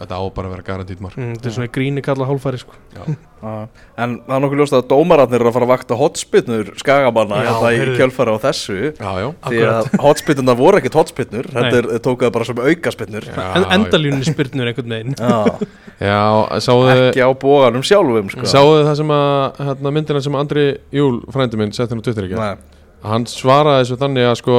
[0.00, 2.58] þetta á bara að vera garantít mark Mm, þetta er svona í gríni kalla hálfæri
[2.62, 2.74] sko.
[2.94, 3.02] Já.
[3.44, 3.52] Já.
[4.04, 7.48] en það er nokkuð ljóst að dómararnir eru að fara að vakta hotspinnur skagamanna Já,
[7.50, 7.96] hérna í heyrðu.
[8.00, 11.58] kjölfara á þessu já, já, því að hotspinnurna voru ekkert hotspinnur Nei.
[11.60, 13.68] þetta er, tókuðu bara sem aukaspinnur Já, en, já.
[13.78, 15.68] endalínu spyrnur einhvern veginn Já,
[16.08, 16.20] já,
[16.64, 18.48] sáðu ekki á bóganum sjálfum sko.
[18.48, 22.26] sáðu það sem að hérna, myndina sem Andri Júl frændi minn setti hann á Twitter
[22.30, 22.80] ekki Nei.
[23.04, 24.58] hann svaraði þessu þannig að sko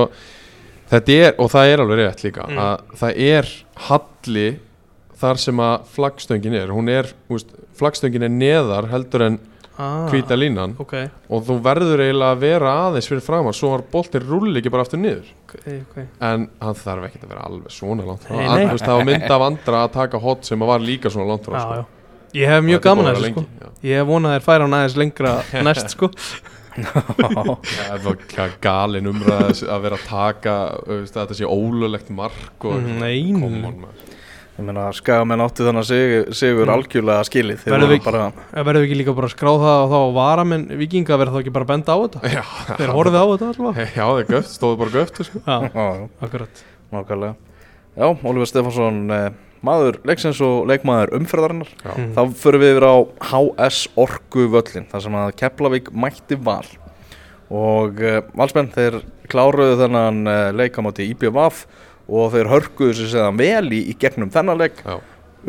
[0.93, 2.61] þetta er, og það er alveg rétt líka Mm.
[2.61, 3.47] að það er
[3.89, 4.47] halli
[5.19, 6.71] þar sem að flaggstöngin er.
[6.75, 9.37] Hún er, úst, flaggstöngin er neðar heldur en
[9.77, 10.93] ah, hvíta línan ok,
[11.31, 14.85] og þú verður eiginlega að vera aðeins fyrir framar svo var boltin rulli ekki bara
[14.87, 15.27] aftur niður.
[15.47, 15.97] Ok, ok.
[16.29, 18.39] En hann þarf ekki að vera alveg svona langt frá.
[18.71, 21.47] Veist, það var mynd af andra að taka hot sem að var líka svona langt
[21.47, 21.85] frá já, sko.
[22.35, 23.45] ég hef mjög gaman að þessu sko.
[23.61, 23.69] já.
[23.91, 25.35] ég að þær færa hann aðeins lengra
[25.69, 26.11] næst sko.
[26.75, 30.55] Það var ga- galin umræð að vera að taka
[31.07, 33.71] þetta sé ólulegt mark og Mm, nei, Come nei.
[34.55, 35.89] Ég meina skagamenn áttu þannig að
[36.69, 36.75] Mm.
[36.75, 37.57] algjörlega skilið.
[37.63, 38.21] Þeir Verðum voru við- bara
[38.65, 41.53] verður við ekki líka bara að skrá það og þá varamenn vikinga verður þá ekki
[41.57, 42.21] bara að benda á þetta?
[42.35, 42.43] Já,
[42.79, 43.87] þeir horfið á þetta allavega?
[43.99, 45.41] Já, það er göft, stóðu bara göft sko.
[45.45, 46.63] já, já, akkurat.
[46.95, 47.35] Nákvæmlega.
[47.95, 49.29] Já, Ólfur Stefansson eh,
[49.65, 51.69] maður leiksins og leikmaður umferðarinnar.
[51.83, 51.91] Já.
[51.97, 52.13] Mm.
[52.15, 52.95] þá förum við yfir á
[53.31, 56.63] HS Orku völlin þar sem að Keflavík mætti val.
[57.51, 61.65] Og uh, valsmenn þeir kláruðu þennan uh, leik á móti IBVF
[62.07, 64.97] og þeir hörkuðu sér segðan vel í, í gegnum þennan leik Já.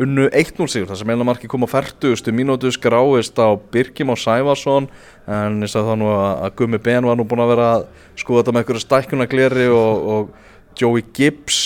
[0.01, 2.31] unnu 1-0 sigur þar sem eina marki kom á 40.
[2.33, 4.87] mínútu skráist á Birkim á Sævarsson
[5.29, 7.85] en ég sagði þá nú að, Gummi Ben var nú búin að vera að
[8.17, 11.61] skoða þetta með einhverju stækkunagleri og, og Joey Gibbs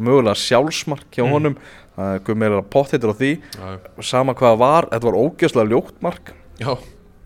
[0.00, 1.32] mögulega sjálfsmark hjá Mm.
[1.36, 1.56] honum
[1.98, 3.68] uh, Gummi er að pott heitir á því Já,
[4.08, 6.72] sama hvað var, þetta var ógeðslega ljótt mark já,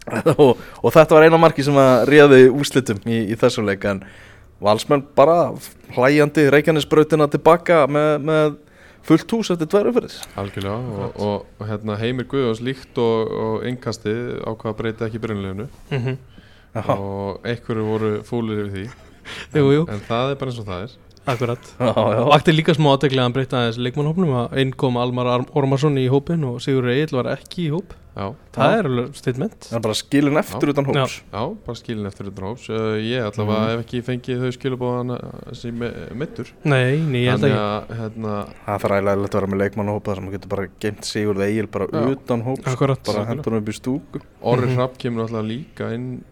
[0.36, 4.02] og, og þetta var eina marki sem að réði úslitum í, í þessum leik en
[4.64, 5.38] valsmenn bara
[5.96, 8.54] hlæjandi Reykjanesbrautina tilbaka með, með
[9.04, 13.66] fullt hús eftir tvær umferðis algjörlega og, og, og hérna Heimir Guðjóns líkt og, og
[13.68, 16.16] innkasti ákvað að breyta ekki byrjunleginu Mhm.
[16.74, 18.84] Já, og einhverju voru fúlir yfir því.
[19.54, 20.94] Jú, jú, en það er bara eins og það er
[21.26, 21.58] akkurat.
[21.80, 22.22] Já, já.
[22.30, 26.08] Vakti líka smá aðteglega að hann breyta aðeins leikmannhópnum að einn kom Almar Ormarsson í
[26.12, 27.94] hópin og Sigur Egil var ekki í hóp.
[28.14, 29.54] Já, Það er alveg statement.
[29.66, 30.70] Það er bara skilin eftir Já.
[30.70, 31.14] utan hóps.
[31.32, 32.66] Já, bara skilin eftir þetta hóps.
[32.70, 33.70] Uh, ég allavega Mhm.
[33.72, 35.10] hef ekki fengið þau skilubóðan
[35.58, 35.74] sem
[36.14, 37.58] mittur Nei, nei, ég held ekki.
[37.58, 38.34] að hérna,
[38.66, 41.86] Það er ræðilega að vera með leikmannahópa þar sem getur bara geimt Sigurð Egil bara
[41.90, 42.06] Já.
[42.14, 43.02] utan hóps Akkurat.
[43.04, 44.20] bara hendur hann upp í stúku.
[44.42, 44.76] Orri Mhm.
[44.76, 46.22] Hrapp kemur alltaf líka inn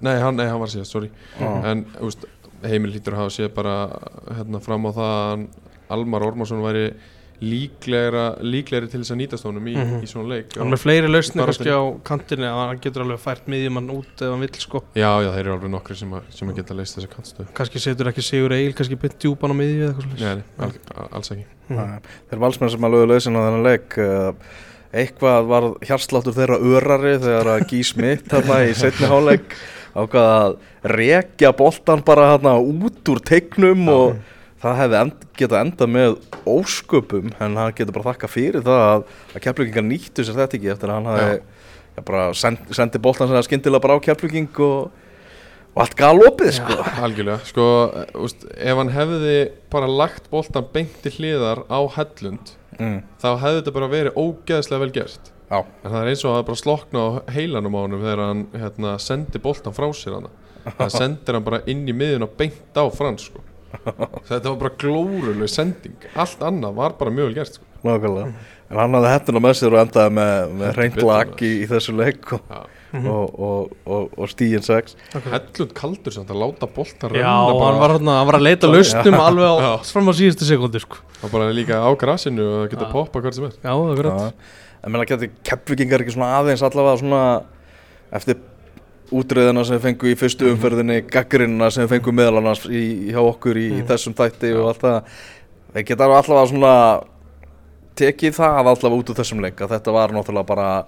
[0.00, 1.10] nei, hann, nei, hann var síðast, sorry.
[1.38, 1.64] Já.
[1.64, 2.24] en úst,
[2.62, 3.76] Heimir lítur að hafa séð bara
[4.36, 5.46] hérna, fram á það að
[5.90, 6.92] Almar Ormarsson væri
[7.40, 10.02] líklegra líklegri til þess að nýtast honum í, Mhm.
[10.04, 10.52] í svona leik.
[10.58, 13.88] Hann er með fleiri lausnir Bara kannski á kantinu að hann getur alveg fært miðjumann
[13.90, 14.82] út ef hann vill sko.
[14.94, 17.80] Já, já, þeir eru alveg nokkri sem, að, sem að geta leist þessi kantstöð Kannski
[17.80, 21.08] setur ekki Sigur Egil kannski bytt djúpan á miðju eða eitthvað Nei, svolítið nei, al,
[21.16, 21.46] alls ekki.
[21.70, 22.00] Mhm.
[22.30, 24.32] Þeir valsmenn sem að lögðu lausin á þennan leik uh,
[24.90, 29.54] eitthvað var hjarsláttur þeirra örari þegar að Gís mitt þarna í setni háleik
[29.94, 30.56] ákvað að
[30.96, 34.18] rekja boltan bara þarna út úr tegnum og
[34.60, 36.16] það hefði end, geta endað með
[36.48, 40.72] ósköpum en hann getur bara þakka fyrir það að, að keflugingar nýttu sér þetta ekki
[40.74, 44.62] eftir að hann hafi já, bara send, sendi boltan sem það skyndilega bara á kefluging
[44.66, 44.90] og,
[45.74, 46.78] og allt galopið sko.
[47.06, 47.66] algjörlega, sko,
[48.26, 49.36] úst, ef hann hefði
[49.72, 52.96] bara lagt boltan beint til hliðar á hellund mm.
[53.22, 56.36] þá hefði þetta bara verið ógeðslega vel gert Já, En það er eins og að
[56.36, 60.30] það bara slokna á heilanum á honum þegar hann hérna, sendi boltan frá sér hana.
[60.78, 63.42] Það sendir hann bara inn í miðun og beint á frans sko.
[64.28, 66.06] Þetta var bara glóruleg sending.
[66.14, 67.66] Allt annað var bara mjög vel gert sko.
[67.82, 68.30] nákvæmlega
[68.70, 71.94] En hann hafði hettuna með sér og endaði með, með reynd lag í, í þessu
[71.98, 72.60] leik og, Já.
[72.92, 73.06] Mhm.
[73.06, 77.78] og, og, og, og stíin 6 Hellund kaldur samt að láta boltan Já, renna hann
[77.80, 80.96] var, hann, hann var að leita lausnum alveg á, fram á síðustu sekundu sko.
[81.22, 82.92] hann bara líka á grasinu og það geta Já.
[82.92, 83.54] poppa hvert sem er.
[83.62, 84.32] Já, akkurat Já,
[84.82, 87.22] en menn að geta keppvikingar ekki svona aðeins allavega svona
[88.10, 88.40] eftir
[89.10, 90.56] útröðina sem við fengum í fyrstu Mhm.
[90.56, 91.86] umferðinni, gaggrinna sem
[92.40, 93.86] annars í, hjá okkur í, í Mhm.
[93.86, 95.02] þessum þætti og allt það
[95.74, 97.04] við geta allavega svona
[97.94, 100.84] tekið það allavega út úr þessum leik að þetta var náttúrulega bara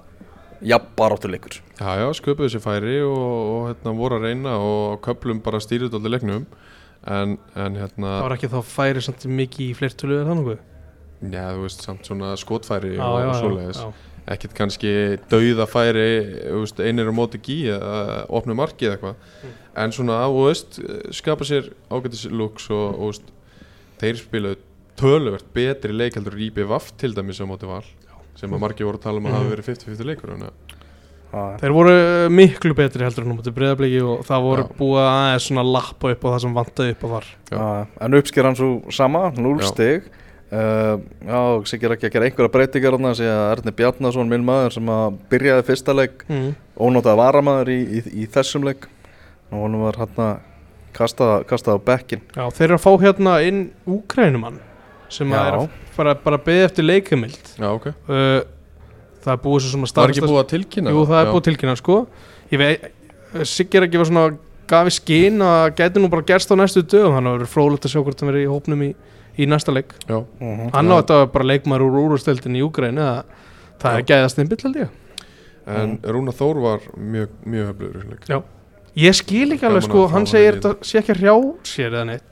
[0.66, 5.58] jafnbaráttuleikur Já, já, sköpuðu sér færi og, og hérna, voru að reyna og köplum bara
[5.62, 6.44] stýrið allir leiknum.
[7.02, 10.60] En, en hérna, Það var ekki þá færi samt mikið í fleirtölu eða þannig?
[11.32, 13.80] Já, þú veist, samt svona skotfæri Já, og, og svoleiðis.
[14.30, 14.92] ekkert kannski
[15.32, 16.06] dauða færi
[16.46, 17.96] þú veist, einir á móti gí eða
[18.30, 19.50] opnu marki eða eitthvað.
[19.82, 20.78] En svona, þú veist,
[21.18, 23.34] skapa sér ágætis looks og, og veist,
[24.02, 24.60] þeir spilaðu
[25.02, 27.82] töluvert betri leik heldur í IBVF til dæmis á móti val
[28.42, 29.40] sem að margi voru að tala um að Mhm.
[29.40, 30.80] hafa verið 50-50 leikur þannig að
[31.32, 31.92] Þeir voru
[32.28, 34.72] miklu betri heldur en á móti breyðabliki og það voru Já.
[34.76, 37.56] búið aðeins svona lappa upp á það sem vantaði upp á þar Já.
[37.56, 39.68] Já, en uppsker hann svo sama, 0 Já.
[39.70, 40.10] stig
[40.52, 44.44] uh, Já, Siggi er ekki að gera einhverja breytingar þarna því að Erni Bjarnason, minn
[44.44, 46.50] maður sem að byrjaði fyrsta leik mm.
[46.76, 48.84] ónótað varamaður í, í, í þessum leik
[49.52, 50.40] og honum var hann
[50.92, 54.60] kastað, kastað á bekkin Já, þeir eru að fá hérna inn Úkrænumann
[55.12, 55.38] sem Já.
[55.38, 58.40] að er að bara, bara beðið eftir leikamild Já, ok, uh,
[59.22, 61.18] Það er búið sem að það er ekki búið að tilkynna Jú, það?
[61.20, 61.32] er Já.
[61.32, 61.98] búið tilkynna sko.
[62.52, 62.86] Ég veit,
[63.48, 64.24] Siggi er ekki var svona
[64.72, 67.14] gafi skinn að gæti nú bara gerst á næstu dögum.
[67.14, 68.88] Þannig að það verður frólægt að sjá hvort hann verður í hópnum í,
[69.38, 69.94] í næsta leik.
[70.08, 70.18] Já,
[70.74, 70.98] Hann á Já.
[70.98, 73.30] þetta bara leikmaður úr úrstöldin í Úgræni það,
[73.84, 74.98] það er gæðast einn bill held ég.
[75.72, 78.26] En Rúna Þór var mjög, mjög höflugur í þessum leik.
[78.26, 78.42] Já.
[79.06, 81.36] Ég skil ekki alveg sko, að hann segir þetta sé ekki að hrjá
[81.70, 82.26] sér eða neitt.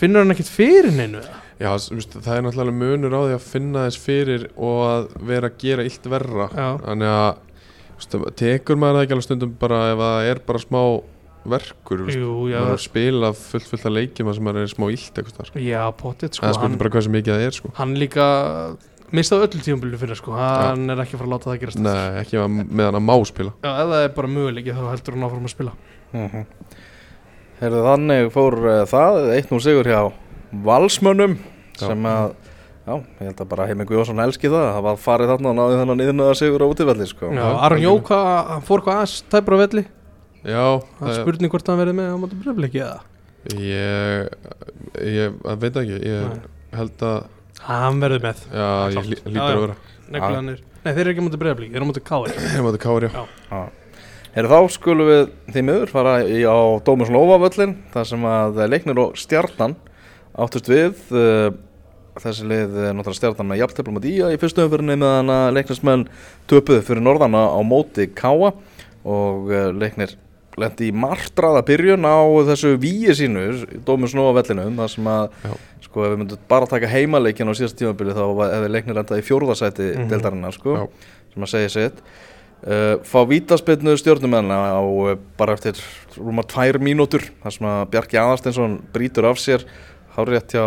[0.00, 1.38] Finnur hann ekkit fyrir neinu eða?
[1.60, 5.56] Já, það er náttúrulega munur á því að finna þess fyrir og að vera að
[5.60, 6.68] gera illt verra Já.
[6.86, 10.80] þannig að tekur maður það ekki alveg stundum bara ef það er bara smá
[11.50, 14.86] verkur Jú, já, maður er að spila fullt fullt að leikjum sem maður er smá
[14.92, 15.60] illt sko.
[15.60, 17.72] já, potið sko það spurning bara hversu mikið það er sko.
[17.76, 18.26] hann líka
[19.16, 22.20] mistaði öllu tíumbilu fyrir sko Hann er ekki að fara að láta það gerast Nei,
[22.22, 25.16] ekki að- með hann að má spila Já, ef það er bara möguleiki þá heldur
[25.16, 25.76] hann áfram að spila
[26.10, 26.44] Mhm.
[27.60, 30.00] Heyrðu þannig fór uh, það 1-0 sigur hjá
[30.52, 31.36] Valsmönnum
[31.78, 31.86] Já.
[31.86, 32.32] sem að
[32.86, 35.78] já, ég held að bara Heimi Guðjónsson elski það það var farið þarna og náði
[35.80, 37.28] þennan yðnaða sigur á útivelli sko.
[37.30, 38.06] Aron Jó, algjörlega.
[38.08, 39.84] hvað, hann fór hvað aðeins tæpur á velli
[40.40, 43.00] Já, Það er það, spurning hvort hann verði með á móti breyfleiki eða
[43.60, 44.30] ég,
[45.04, 46.40] ég veit ekki ég Nei.
[46.80, 47.20] held að
[47.60, 49.10] Hann verði með já, ég Klárt.
[49.10, 49.56] lí- Já, lítur já.
[49.56, 49.76] að vera
[50.10, 52.80] Neglanir Nei, þeir eru ekki á móti breyfleiki, þeir eru á móti káir ég mátti
[52.80, 53.60] kári, já Já.
[54.30, 58.60] Heyrðu þá skulum við því miður fara í, á Dómus Lófa völlin þar sem að
[58.70, 59.74] leiknir og stjarnan
[60.44, 61.50] áttust við uh,
[62.20, 66.06] þessi lið er náttúrulega stjarnan með jafnteflum á dýja í fyrstu umfyrinni meðan að leiknismenn
[66.50, 68.50] töpuðu fyrir norðana á móti Káa
[69.04, 70.16] og uh, leiknir
[70.60, 72.18] lendi í martraða byrjun á
[72.50, 73.44] þessu víi sínu,
[73.86, 75.52] dómus nú á vellinu þar sem að, Já.
[75.86, 79.24] sko, ef við myndum bara taka heimaleikin á síðast tímabili þá hefði leiknir endað í
[79.30, 80.10] fjórðasæti mm Mhm.
[80.10, 80.84] deildarinnar, sko, Já.
[81.32, 82.02] sem að segja sitt
[82.66, 84.82] uh, fá vítaspilnu stjórnumenn á
[85.38, 85.78] bara eftir
[86.18, 89.64] rúma tvær mínútur þar sem að Bjarki Aðarsteinsson brýtur af sér
[90.16, 90.64] hárétt hjá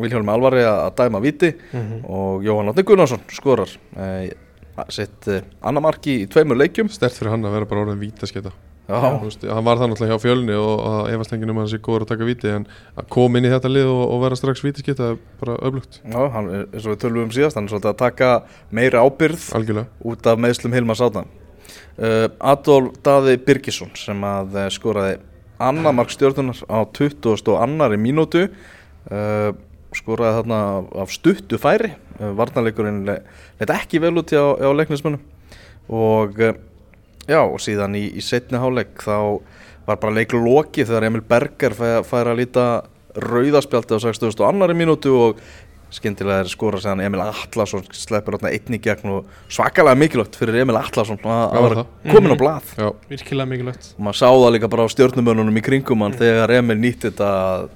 [0.00, 2.04] Vilhjálmi Alvari að dæma víti Mhm.
[2.08, 4.30] og Jóhann Átni Gunnarsson skorar uh,
[4.88, 6.88] sitt uh, annar marki í tveimur leikjum.
[6.88, 8.52] Stert fyrir hann að vera bara orðin vítasketa
[8.90, 11.70] Já, Þú veist, hann var það náttúrulega hjá fjölni og efast enginn um að hann
[11.70, 12.64] sé góður að taka víti en
[12.98, 16.22] að koma inn í þetta lið og, og vera strax vítasketa er bara öflugt, Já,
[16.34, 18.30] hann, er- eins og við tölum um síðast, hann er svolítið að taka
[18.74, 19.86] meiri ábyrð algjörlega.
[20.10, 21.28] út af meðslum Hilmar Sátan.
[22.00, 25.18] Uh, Adolf Daði Birgisson sem að skoraði
[25.60, 28.46] annar mark stjórnunar á 20 og annari mínútu,
[29.10, 29.50] uh,
[29.96, 30.60] skoraði þarna
[31.02, 35.20] af- stuttu færi, uh, varnarleikurinn leitt ekki vel út hjá, hjá leiknismönnum.
[35.90, 36.52] Og uh,
[37.28, 39.40] já, og síðan í, í setni háleik þá
[39.86, 42.66] var bara leikur loki þegar Emil Berger fæ- fær að líta
[43.20, 45.40] rauðaspjaldi á 60 og annari mínútu og
[45.90, 50.76] skyndilega er skora séðan Emil Atlasson sleppur einni í gegn og svakalega mikilvægt fyrir Emil
[50.78, 52.40] Atlasson að að vera komin á Mhm.
[52.40, 52.64] blað.
[52.78, 53.94] Já, virkilega mikilvægt.
[53.98, 57.68] Og maður sá það líka bara á stjórnumönunum í kringum hann þegar Emil nýtti þetta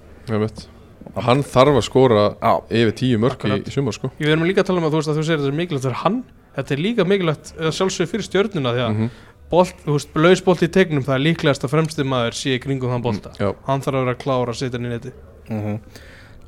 [1.14, 4.10] Hann þarf að skora á, yfir tíu mörg í, í sumar sko.
[4.18, 5.58] Við erum líka að tala um að þú veist að þú segir að þetta er
[5.60, 6.16] mikilvægt fyrir hann.
[6.56, 9.10] Þetta er líka mikilvægt sjálfsög fyrir stjörnuna því að Mhm.
[9.50, 12.90] bolt, þú veist, lausbolt í tegnum það er líklegast að fremsti maður sé í kringum
[12.90, 13.30] þann bolta.
[13.38, 15.12] Já, Hann þarf að vera klár að setja hann í neti
[15.50, 15.78] mm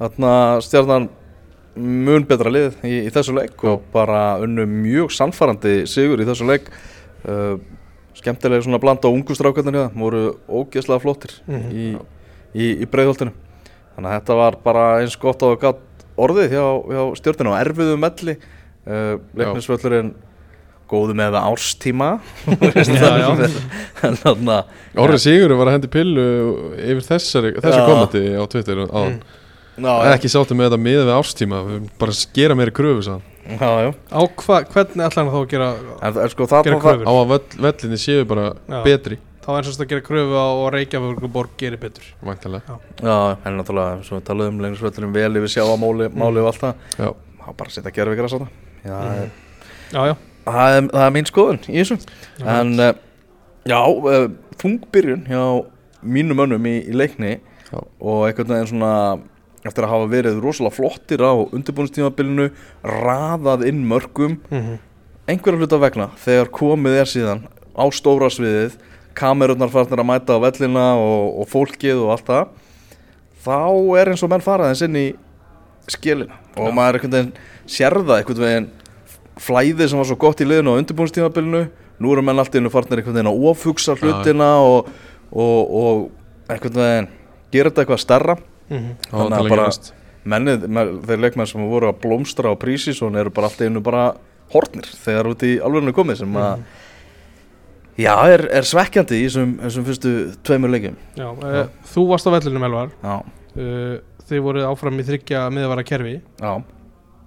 [0.01, 1.09] þarna stjarnan
[1.77, 6.47] mun betra lið í, í þessu leik og bara unnu mjög sannfarandi sigur í þessu
[6.49, 6.71] leik.
[7.27, 7.57] Uh,
[8.17, 11.71] skemmtilega svona blanda á ungustrákarnir voru ógeðslega flottir Mhm.
[11.73, 11.87] í,
[12.57, 13.33] í, í breiðholtinu.
[13.97, 15.49] Þannig að þetta var bara eins gott á
[16.17, 18.37] orðið hjá, hjá stjórninu á erfiðu melli.
[18.87, 20.15] Uh, leiknisvöllurinn
[20.89, 22.21] góðu með árstíma.
[24.97, 26.27] Orri Sigurður var að hendi pillu
[26.79, 29.19] yfir þessari, þessu komandi á Twitter á, Mm.
[29.79, 33.23] Ná, ekki sáttum með þetta miða við árstíma við viljum bara skera meiri kröfu sann.
[33.61, 33.91] já.
[34.11, 35.69] Á hva, hvernig ætla hann þá að gera
[36.03, 37.07] En, sko það Gera það- kröfur.
[37.07, 38.83] á að völl, vellinni séu bara Já.
[38.83, 41.21] betri þá er eins og að gera kröfu á og Reykjavík
[41.57, 46.43] gerir betur væntanlega Já, en náttúrulega, svo við talaðum um leiknisvöllurinn vel yfir sjáamáli máli
[46.43, 47.13] og allt það Já,
[47.47, 47.91] þá bara setja
[48.27, 48.49] að sáta
[48.83, 49.31] Já, Mhm.
[49.93, 51.99] Já, já, það, er, það er mín skoðun í þessu
[52.41, 52.47] Já.
[52.61, 52.93] En uh,
[53.67, 55.65] já, uh, þungbyrjun hjá
[56.03, 57.39] mínum önnum í, í leikni
[57.71, 57.79] Já.
[58.01, 59.21] og einhvern veginn svona
[59.71, 62.51] eftir að hafa verið rosalega flottir á undirbúinstímabilinu
[62.85, 64.79] raðað inn mörgum Mhm.
[65.29, 67.41] einhverja hluta vegna þegar komið er síðan
[67.77, 68.77] á stóra sviðið
[69.17, 72.49] kamerunnar farnir að mæta á vellina og, og fólkið og allt það
[73.47, 75.07] þá er eins og menn fara þess inn í
[75.89, 76.75] skilina og Já.
[76.75, 77.33] maður einhvern veginn
[77.67, 78.69] sérða einhvern veginn
[79.37, 81.63] flæðið sem var svo gott í liðinu á undirbúinstímabilinu
[82.01, 84.89] nú eru menn allt í einu farnir einhvern veginn að ofugsa hlutina og,
[85.33, 87.09] og, og einhvern veginn
[87.55, 88.37] gera þetta eitthvað stærra
[88.71, 88.97] Mhm.
[89.11, 89.69] það Þannig að bara-
[90.27, 93.81] mennið, me- þeir leikmenn sem voru að blómstra á prísísson eru bara allt í einu
[93.81, 94.17] bara
[94.53, 96.65] hortnir þegar út í alveginu komið sem að
[97.99, 100.13] já, er, er svekkjandi í þessum, þessum fyrstu
[100.45, 100.97] tveimur leikjum.
[101.17, 102.91] Já, uh, þú varst á vellinum Elvar.
[103.03, 103.17] Já,
[103.57, 106.63] uh, Þið voruð áfram í þryggja miðvara kerfi já,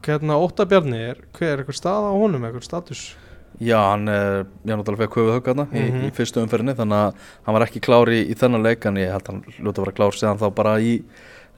[0.03, 3.15] Hvernig Óta Bjarni er, hver er eitthvað staða á honum, eitthvað status?
[3.61, 6.05] Já hann er ég náttúrulega fekk höfuð höggarna í, Mhm.
[6.07, 7.13] í fyrstu umferðinni þannig að
[7.45, 9.85] hann var ekki klár í, í þennan leik en ég held að hann lúti að
[9.85, 11.01] vera klár síðan þá bara í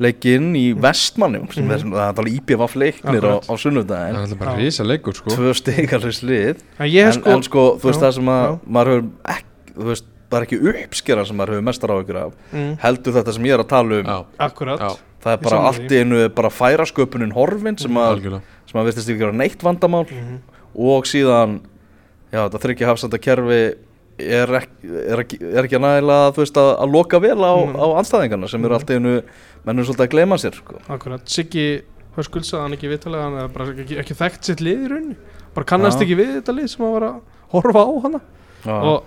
[0.01, 1.71] leikinn í vestmannum sem Mhm.
[1.71, 5.29] er, það er alveg IBF leiknir á, á það sunnudaginn er bara risa leikur sko.
[5.29, 8.59] Tvö stigarlis lið En sko, en sko, þú veist Já, það sem að já.
[8.67, 12.33] maður hefur ekki, þú veist, það er ekki uppskera sem maður hefur mestar áhyggjur af.
[12.53, 14.05] Mm, heldur þetta sem ég er að tala um.
[14.05, 14.79] Já, akkurat.
[14.79, 18.41] Já, það er bara allt í einu er bara færasköpunin horfin sem að, algjörlega.
[18.71, 20.07] sem að vistist ekki vera neitt vandamál.
[20.09, 20.39] Mm,
[20.79, 21.59] og síðan
[22.31, 23.61] já, þetta þryggja hafsenda kerfi
[24.21, 27.75] er ekki, er ekki, er ekki þú veist, að, að loka vel á, Mhm.
[27.79, 28.79] á anstæðingarna sem eru Mhm.
[28.79, 29.23] allt í einu
[29.65, 30.75] mennum svolítið að gleyma sér sko.
[30.89, 31.81] Akkurat, Siggi
[32.17, 35.15] Höskuld sagði hann ekki vitalega hann er bara ekki, ekki þekkt sitt lið í rauninni
[35.55, 36.05] bara kannast Já.
[36.05, 37.21] ekki við þetta lið sem að vera að
[37.53, 38.21] horfa á hana
[38.65, 38.75] Já.
[38.83, 39.03] og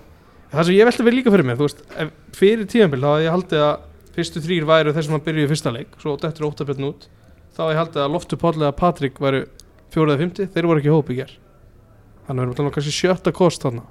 [0.54, 1.82] það sem ég velti við líka fyrir mér þú veist,
[2.32, 3.78] fyrir tíðanbíl þá hafði ég haldið að
[4.16, 7.08] fyrstu þrýr væru þeir sem að byrja í fyrsta leik svo dettur óttabjörn út
[7.54, 9.44] þá hafði ég haldið að Loftur Páll eða Patrik væru
[9.92, 11.30] fjórið eða fymti, þeir voru ekki í hóp í ger
[12.26, 13.82] þannig að við erum að tala um kannski sjötta kost þarna.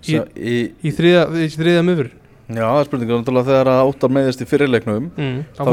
[0.00, 2.08] Í, Svo, í, í þriða, þriða miður
[2.50, 5.68] já, það er spurningur náttúrulega þegar að óttar meðist í fyrirleiknum mm, þá Þá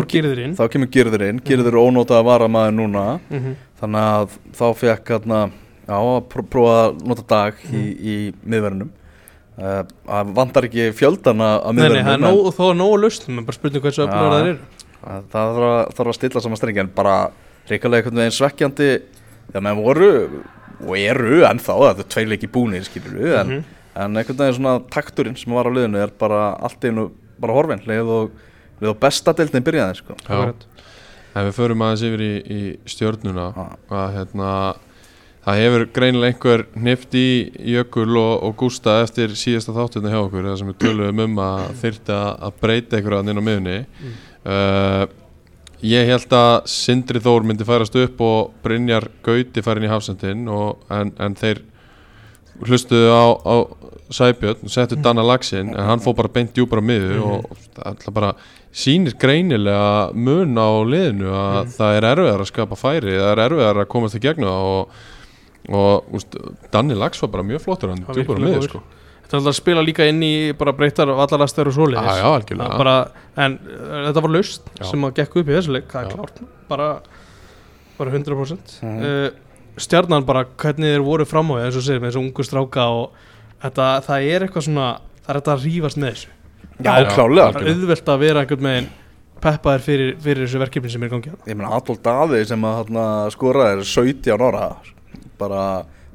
[0.57, 3.05] þá kemur Girður inn, Girður er ónótað að vara maður núna.
[3.32, 3.55] Mm -hmm.
[3.80, 5.39] þannig að þá fekk hérna,
[5.88, 7.97] já, að pró- prófa að nota dag í, Mhm.
[8.03, 8.15] í
[8.45, 8.89] miðverðinum.
[9.57, 12.28] Uh, að vantar ekki fjöldana að Nei, nei, það er miðverðinum
[12.70, 12.99] er nógu
[13.39, 14.38] en bara spurning hversu öflugur Já.
[14.38, 14.57] það er
[15.07, 17.15] það þarf að, þarf að stilla saman strengi en bara
[17.68, 19.01] reikalega einhvern veginn svekkjandi.
[19.47, 20.11] Þegar menn voru
[20.86, 23.63] og eru ennþá, það er tveileiki búnir skilur við, en, Mhm.
[23.95, 27.09] en einhvern veginn svona takturinn sem var á liðinu er bara allt einu
[27.39, 28.32] bara horfinn, leið og,
[28.82, 30.15] leið og besta deildin byrjaði sko.
[30.30, 30.53] Já.
[31.36, 33.65] En við förum aðeins yfir í, í stjörnuna Já.
[33.91, 34.51] að hérna
[35.47, 37.28] það hefur greinilega einhver hnift í
[37.73, 41.61] Jökul og, og Gústa eftir síðasta þáttunni hjá okkur það sem við töluðum um að
[41.84, 43.78] þyrfti að breyta einhverja inn á miðunni
[44.45, 45.05] uh,
[45.86, 51.11] ég held að Sindri Þór myndi færast upp og Brynjar Gauti færin í hafsendin en,
[51.17, 51.61] en þeir
[52.65, 53.55] hlustuðu á, á
[54.07, 57.89] Sæbjörn og settu Danna Laxinn en hann fór bara beint djúpar á miðu og það
[57.91, 58.32] ætla bara
[58.71, 63.82] sýnir greinilega mun á liðinu að það er erfiðar að skapa færi það er erfiðar
[63.84, 65.01] að komast í gegnu og,
[65.67, 66.39] og úst,
[66.73, 68.84] Danni Lax var bara mjög flottur hann djúpar á miðu sko.
[69.28, 72.28] Þetta er alltaf að spila líka inn í bara breytar vallarastar og svoleiðis Já, já,
[72.32, 72.69] algjörlega.
[72.71, 72.93] Það bara,
[73.43, 74.86] En uh, þetta var laust Já.
[74.88, 76.15] sem að gekk upp í þessu leik Það er Já.
[76.15, 76.88] klárt bara,
[77.97, 79.03] bara 100% Mhm.
[79.03, 79.30] uh,
[79.78, 82.86] Stjarnan bara hvernig þeir voru fram á því eins og segir með þessu ungu stráka
[82.89, 83.11] og
[83.61, 84.88] þetta, það er eitthvað svona
[85.21, 86.32] það er þetta að rífast með þessu
[86.78, 88.89] Já, Það er- klálega Það er auðvelt að vera einhvern veginn
[89.38, 91.45] peppaðir fyrir, fyrir þessu verkefni sem er í gangi hérna.
[91.51, 93.03] Ég meina Adolf Daði sem að hérna,
[93.36, 94.63] skora er 17 ára
[95.38, 95.61] bara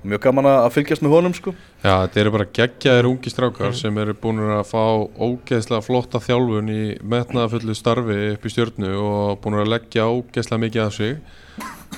[0.03, 1.53] mjög gaman að fylgjast með honum sko.
[1.83, 4.83] Já, þetta eru bara geggjaðir ungi strákar sem eru búin að fá
[5.23, 6.83] ógeðslega flotta þjálfun í
[7.15, 11.17] metnaðafullu starfi upp í stjörnu og búin að leggja ógeðslega mikið að sig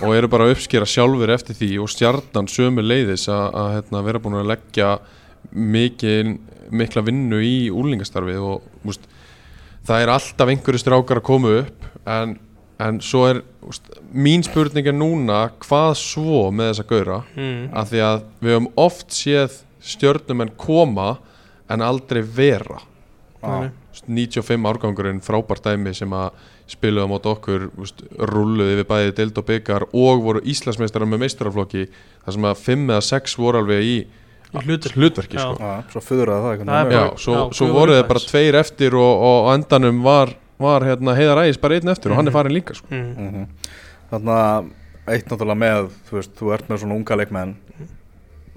[0.03, 4.03] og eru bara að uppskera sjálfur eftir því og stjarnan sömu leiðis að, að hérna,
[4.09, 4.89] vera búin að leggja
[5.55, 6.39] mikil,
[6.75, 9.07] mikla vinnu í úlingastarfið og úst,
[9.87, 12.37] það er alltaf einhverju strákar að koma upp en,
[12.83, 17.61] en svo er úst, mín spurning er núna hvað svo með þessa gauðra mm.
[17.77, 21.15] af því að við höfum oft séð stjörnumenn koma
[21.71, 22.81] en aldrei vera
[23.45, 23.71] nei.
[23.95, 26.35] 95 árgangurinn frábært dæmi sem að
[26.71, 31.27] spiluðu á mót okkur úst, rulluði við bæði deild og byggar og voru Íslandsmeistarar með
[31.27, 31.87] meistaraflokki
[32.25, 33.97] þar sem að 5 eða 6 voru alveg í
[34.95, 35.39] hlutverki.
[35.39, 35.71] sko.
[35.91, 36.65] Svo föðuraði það.
[36.65, 38.09] Já, bara- svo, já, svo Guðvarður voru þið Bæs.
[38.09, 42.17] bara tveir eftir og, og endanum var, var hérna, Heiðar Ægis bara einn eftir og
[42.17, 42.87] hann er farin líka sko.
[42.91, 43.15] Mm.
[43.19, 43.47] Mhm.
[44.11, 44.71] Þannig að
[45.15, 47.55] eitt náttúrulega með þú veist, þú ert með svona unga leikmenn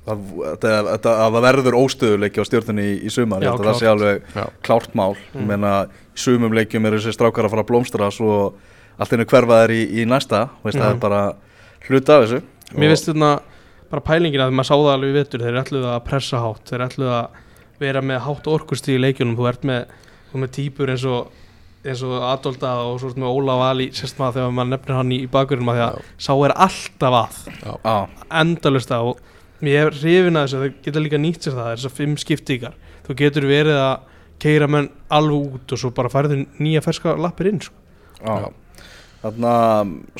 [0.07, 3.89] það, þetta, þetta, að það verður óstöðuleiki á stjórnunni í, í sumar Já, það sé
[3.91, 4.45] alveg Já.
[4.63, 5.41] klárt mál Mm.
[5.41, 5.71] ég meina,
[6.15, 8.53] í sumum leikjum eru þessi strákar að fara að blómstra svo
[8.97, 10.95] allt einu hverfaðir í, í næsta veist, það Mhm.
[10.95, 11.35] er bara
[11.89, 12.41] hluta af þessu
[12.75, 13.41] Mér veist þetta
[13.89, 16.85] bara pælingin að maður sá það alveg í vetur þeir ætluðu að pressa hátt þeir
[16.87, 17.27] ætluðu að
[17.79, 19.85] vera með hátt orkusti í leikjunum þú ert með,
[20.35, 21.27] með típur eins og
[21.87, 25.19] eins og Adolda og svo með Ólaf Ali sérst maður þegar maður nefnir hann í,
[25.31, 27.39] bakgrunum að því að sá er alltaf að.
[27.63, 27.95] Já,
[28.41, 29.23] endalust að og
[29.65, 32.77] ég er hrifin að þessu að þau geta líka nýtt sér það þessar fimm skiptingar.
[33.07, 34.13] Þú getur verið að
[34.43, 37.75] keira menn alveg út og svo bara færðu nýja ferska lappir inn sko.
[38.21, 38.49] já.
[39.17, 39.51] Þarna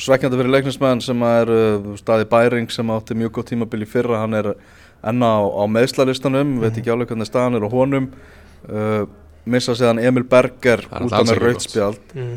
[0.02, 4.24] svekkjandi fyrir leiknismenn sem er uh, staði Bæring sem átti mjög góð tímabil í fyrra
[4.24, 4.50] hann er
[5.06, 8.10] enn á, á meðslalistanum veit ekki alveg hvernig staðan er á honum.
[8.66, 9.06] Uh,
[9.54, 12.36] missa síðan Emil Berger Það er út af með rautspjald mm.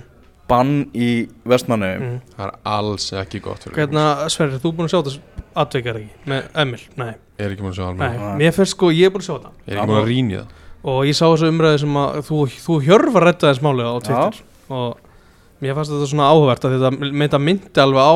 [0.51, 1.11] bann í
[1.47, 2.17] vestmannu Mm.
[2.37, 6.17] það er alls ekki gott fyrir Hvernig, Sverrir, þú búin að sjá þetta atveikar ekki?
[6.31, 6.81] Með Emil?
[6.99, 9.35] Nei, ég er ekki búin að sjá mér finnst sko, ég er búin að sjá
[9.37, 9.53] þetta.
[9.65, 10.57] Ég er ekki búin að rýna það.
[10.81, 14.39] Og ég sá þessu umræði sem að þú, þú hjörfa redda þess málið á Twitter.
[14.71, 18.15] Og mér fannst þetta svona áhugavert að þetta meint að myndi alveg á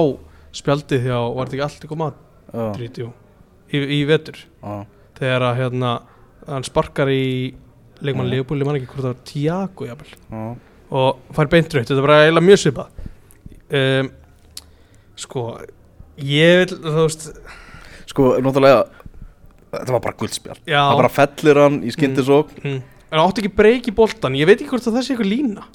[0.56, 3.12] spjaldið hjá, var þetta ekki allt ykkur madrít, jú,
[3.70, 4.40] í, í vetur.
[4.64, 4.74] Já,
[5.20, 5.92] þegar að hérna
[6.48, 7.28] hann sparkar í
[8.08, 8.34] leikmann Já.
[8.36, 9.96] Leopold, ég man ekki hvort það var Tiago já,
[10.96, 13.06] og fær beintraut þetta er bara eiginlega mjög svipað.
[13.76, 14.12] Um,
[15.20, 15.46] sko
[16.22, 17.30] ég vil, þú veist
[18.06, 18.84] Sko, náttúrulega
[19.74, 22.78] þetta var bara guldspjald já, það bara fellir hann í skyndisók mm,
[23.10, 24.38] en átti ekki breyki boltan?
[24.38, 25.66] Ég veit ekki hvort að það sé eitthvað lína.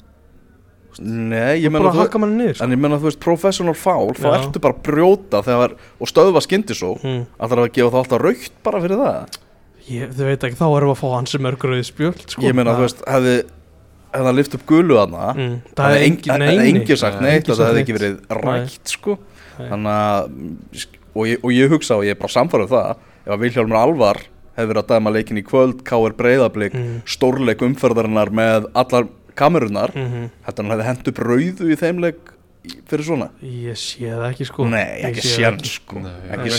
[1.01, 2.65] Nei, ég menna að þú sko.
[2.65, 6.41] En ég menna þú veist, professional foul þá ertu bara að brjóta þegar og stöðva
[6.43, 7.21] skyndisók mm.
[7.39, 9.39] Alltaf að gefa það alltaf raukt bara fyrir það
[9.89, 12.41] Ég, þau veit ekki, þá erum við að fá hans sem örgröðið spjöld sko.
[12.45, 13.35] Ég meina, þú veist, hefði
[14.11, 15.99] hefði hann lift upp gulu þarna mm, Það hefði
[16.41, 16.67] nei.
[16.67, 19.17] engin sagt Nei, neitt og það hefði ekki verið rætt sko.
[19.57, 23.33] Þannig að og ég, og ég hugsa og ég er bara samfærið um það ef
[23.35, 24.19] að Vilhjálmur Alvar
[24.57, 26.13] hefði verið að dæma leikin í kvöld K.R.
[26.19, 27.01] Breiðablík Mm.
[27.07, 29.07] stórleik umferðarinnar með allar
[29.39, 30.29] kamerunar Mhm.
[30.45, 32.35] Þetta hann hefði hendt upp rauðu í þeim leik í-
[32.89, 33.29] fyrir svona?
[33.41, 34.65] Ég sé það ekki sko.
[34.69, 36.01] Nei, ekki séns sko.
[36.03, 36.51] Nei, Ekki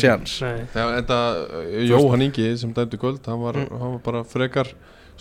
[0.96, 3.68] þetta uh, Jóhann Ingi sem dæmdi kvöld hann var, Mm.
[3.78, 4.72] hann var bara frekar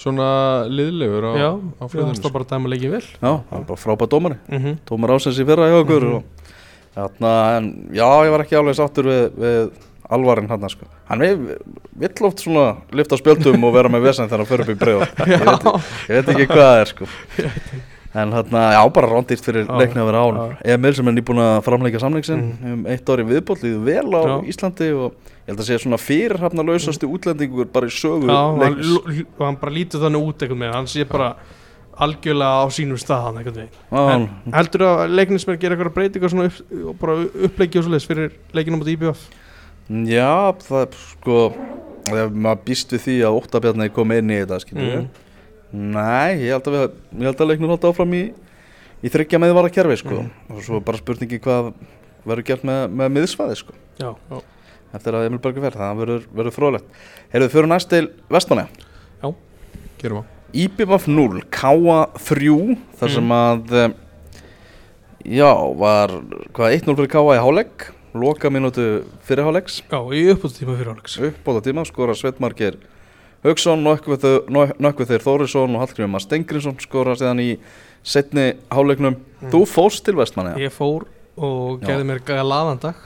[0.02, 3.04] svona liðlegur á, á þú varst flöðunum það bara dæma leikið vel.
[3.22, 4.38] Já, það var bara frábæð dómari.
[4.50, 4.78] Mm -hmm.
[4.90, 6.16] Dómar ásins í fyrra hjá okkur Mhm.
[6.16, 6.24] og,
[6.96, 9.72] þarna, en já, ég var ekki alveg sáttur við, við
[10.10, 10.86] alvarinn hann sko.
[11.08, 11.58] hann vil,
[11.96, 15.02] vill oft svona lifta spjöldum og vera með vesen þegar hann fyrir upp í bregð
[15.28, 15.64] ég, veit-
[16.10, 17.06] ég veit ekki hvað það er sko.
[18.14, 20.58] En hérna, já, bara rándýrt fyrir Já, leikni að vera án.
[20.68, 22.74] Emil sem er nýbúin að framleika samleiksin Mhm.
[22.74, 24.36] um eitt ári viðbót líður vel á Já.
[24.52, 25.14] Íslandi og
[25.48, 29.72] ég held að sé svona fyrirhafna lausasti útlendingur bara í sögu Já, hann, hann bara
[29.72, 31.36] lítur þannig út einhvern veginn, hann sé bara
[32.02, 36.30] algjörlega á sínum stað hann einhvern veginn Já, hann- Heldur að leiknismenn gera eitthvað breytingar
[36.30, 37.16] svona upp, og bara
[37.48, 39.20] uppleiki og svoleiðis fyrir leikinum á IBF?
[39.90, 41.54] Já, það er sko
[42.12, 45.08] maður býst við því að Óttabjarni kom inn í þetta, skilur Mm.
[45.72, 48.24] Nei, ég held að, við, ég held að leiknum halda áfram í,
[49.02, 50.22] í þryggja með vara kerfi, sko.
[50.22, 50.32] Mm.
[50.52, 51.72] og svo bara spurningi hvað
[52.28, 53.78] verður gert með, með miðsvæði, sko.
[54.02, 54.42] Já, já.
[55.00, 57.02] eftir að Emil Berger fer, það verður, verður fróðlegt.
[57.32, 58.68] Heyrðu, fyrir næst til Vestmanna
[60.02, 61.70] Gerum á IBF 0, K
[62.18, 63.92] 3 þar sem að eh,
[65.38, 66.12] já, var
[66.56, 67.86] hvað 1-0 fyrir K í hálegg
[68.18, 68.88] loka mínútu
[69.24, 72.80] fyrir háleggs Já, í uppbúðtíma fyrir áleiks uppbóta tíma skora Sveitmarkir
[73.42, 77.48] Haugsson, Nökkvið þeir Þórisson og Hallgrímur Mar Stengrinsson skora síðan í
[78.06, 79.16] setni hálegnum
[79.50, 81.08] Þú fórst til Vestmanni Ég fór
[81.42, 83.00] og gerði mér gæða dag.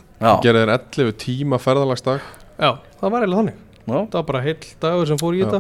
[0.44, 2.24] Gerði þér 11 tíma ferðalagsdag.
[2.58, 2.70] Já,
[3.00, 3.58] það var eiginlega þannig.
[3.86, 5.60] Já, Það var bara heill dagur sem fór í þetta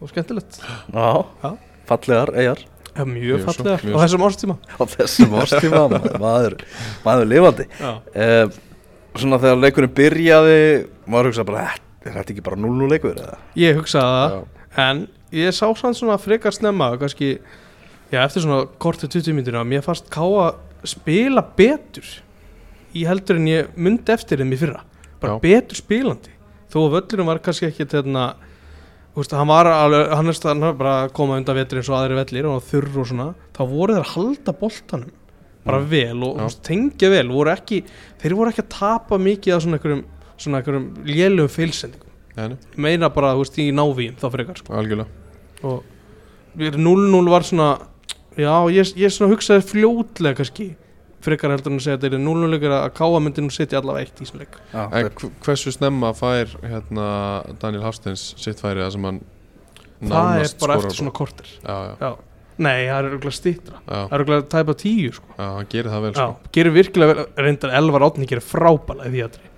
[0.00, 0.58] og skemmtilegt.
[0.90, 1.08] Já,
[1.44, 1.50] Já.
[1.88, 3.84] fallegar eigar Já, mjög Mjög svo, fallegar.
[3.86, 4.56] mjög á þessum árstíma.
[4.74, 6.56] Á þessum árstíma maður, maður,
[7.06, 7.68] maður lifandi.
[8.14, 8.58] Eh,
[9.20, 10.58] Svona þegar leikurinn byrjaði
[11.10, 13.38] maður hugsa bara, "Eh, er þetta ekki bara 0-0 leikur eða?
[13.60, 14.44] ég hugsaði það.
[14.80, 15.04] En
[15.36, 17.38] ég sá sann svona frekar snemma kannski,
[18.12, 20.52] já eftir svona korti 20 myndina, mér fannst Káa
[20.88, 22.06] spila betur
[22.96, 24.84] í heldur en ég myndi eftir þeim í fyrra.
[25.20, 25.42] Bara Já.
[25.44, 26.32] betur spilandi.
[26.72, 28.30] Þó að völlurinn var kannski ekki þarna
[29.10, 31.98] þú veist, hann var alveg, hann er var bara að koma undan vetri eins og
[31.98, 33.26] aðri vellir og þurr og svona,
[33.56, 35.16] þá voru þeir að halda boltanum
[35.66, 37.82] bara vel og veist, tengja vel, voru ekki
[38.22, 40.04] þeir voru ekki að tapa mikið af svona einhverjum
[40.40, 42.06] svona einhverjum lélugum feilsendingum.
[42.36, 44.74] Nei, nei, meina bara, þú veist, í návíum þá frekar sko.
[44.80, 45.08] Algjörlega.
[45.66, 45.82] Og
[46.58, 47.70] 0-0 var svona
[48.38, 50.70] já, ég, ég svona hugsaði fljótlega kannski
[51.20, 53.80] frekar heldur en að segja að þetta er 0-0 leikur að káa myndi nú setja
[53.82, 54.54] allavega eitt í þessum leik.
[54.72, 57.08] Já, En hv- hversu snemma fær hérna
[57.60, 59.20] Daniel Hafsteins sitt færi það sem hann
[60.00, 62.10] það er bara eftir svona kortir Já, já, já.
[62.56, 65.28] nei, það er örgulega stýttra það er örgulega tæpa tíu sko.
[65.36, 66.50] já, hann gerir það vel já, sko.
[66.56, 69.50] gerir virkilega vel, reyndar Elvar Átni gerir frábælega í því aðri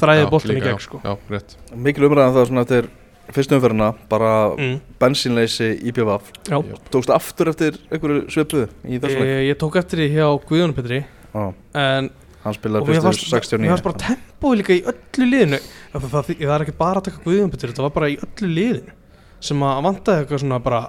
[0.00, 1.00] Já, þræði já, boltin í gegn sko.
[1.04, 2.88] Já, rétt Mikil umræðan það svona eftir
[3.30, 4.78] fyrstu umferðina bara mm.
[4.98, 6.32] bensínleysi í BVF.
[6.90, 9.28] Tókstu aftur eftir einhverju svipuðu í þessu leik?
[9.30, 11.44] Ég, ég tók eftir því hjá Guðjón Petri Já,
[11.78, 12.08] en
[12.40, 15.60] hann og spilaði mér fyrstu fannst, mér 69 fannst bara tempói líka í öllu liðinu
[15.60, 18.16] það, það, það, það er ekki bara að taka Guðjón Petri þetta var bara í
[18.24, 18.96] öllu liðinu
[19.50, 20.80] sem að vantaði eitthvað svona bara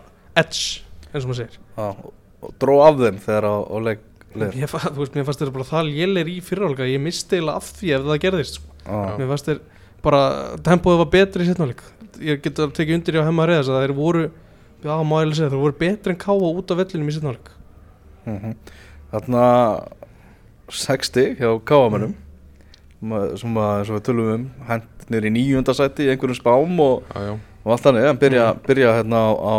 [0.42, 0.64] edge
[1.12, 4.02] eins og maður segir Já, og- og dró af þeim þegar á, á leik
[4.34, 7.38] leir Mér, fa- þú veist, mér fannst þetta bara það lélir í fyrirháleika ég misti
[7.38, 8.71] eiginlega af því ef það gerðist sko.
[8.86, 9.62] Já, mér fannst þetta
[10.02, 10.22] bara
[10.66, 11.84] tempóið var betri í setnáleik
[12.22, 15.52] ég get að tekið undir hjá hemma reyðas að þeir voru já, ég alveg segja,
[15.54, 17.54] þeir voru betri en káa út af vellinum í setnáleik
[18.26, 18.56] mhm.
[19.12, 19.46] Þarna
[20.72, 22.14] 60 hjá káamönnum
[23.02, 23.38] Mm.
[23.38, 27.32] sem að, við tölum um hent niður í nýjunda sæti í einhverjum spám og, já,
[27.66, 28.60] og allt þannig, en byrja, Mm.
[28.68, 29.58] byrja hérna á, á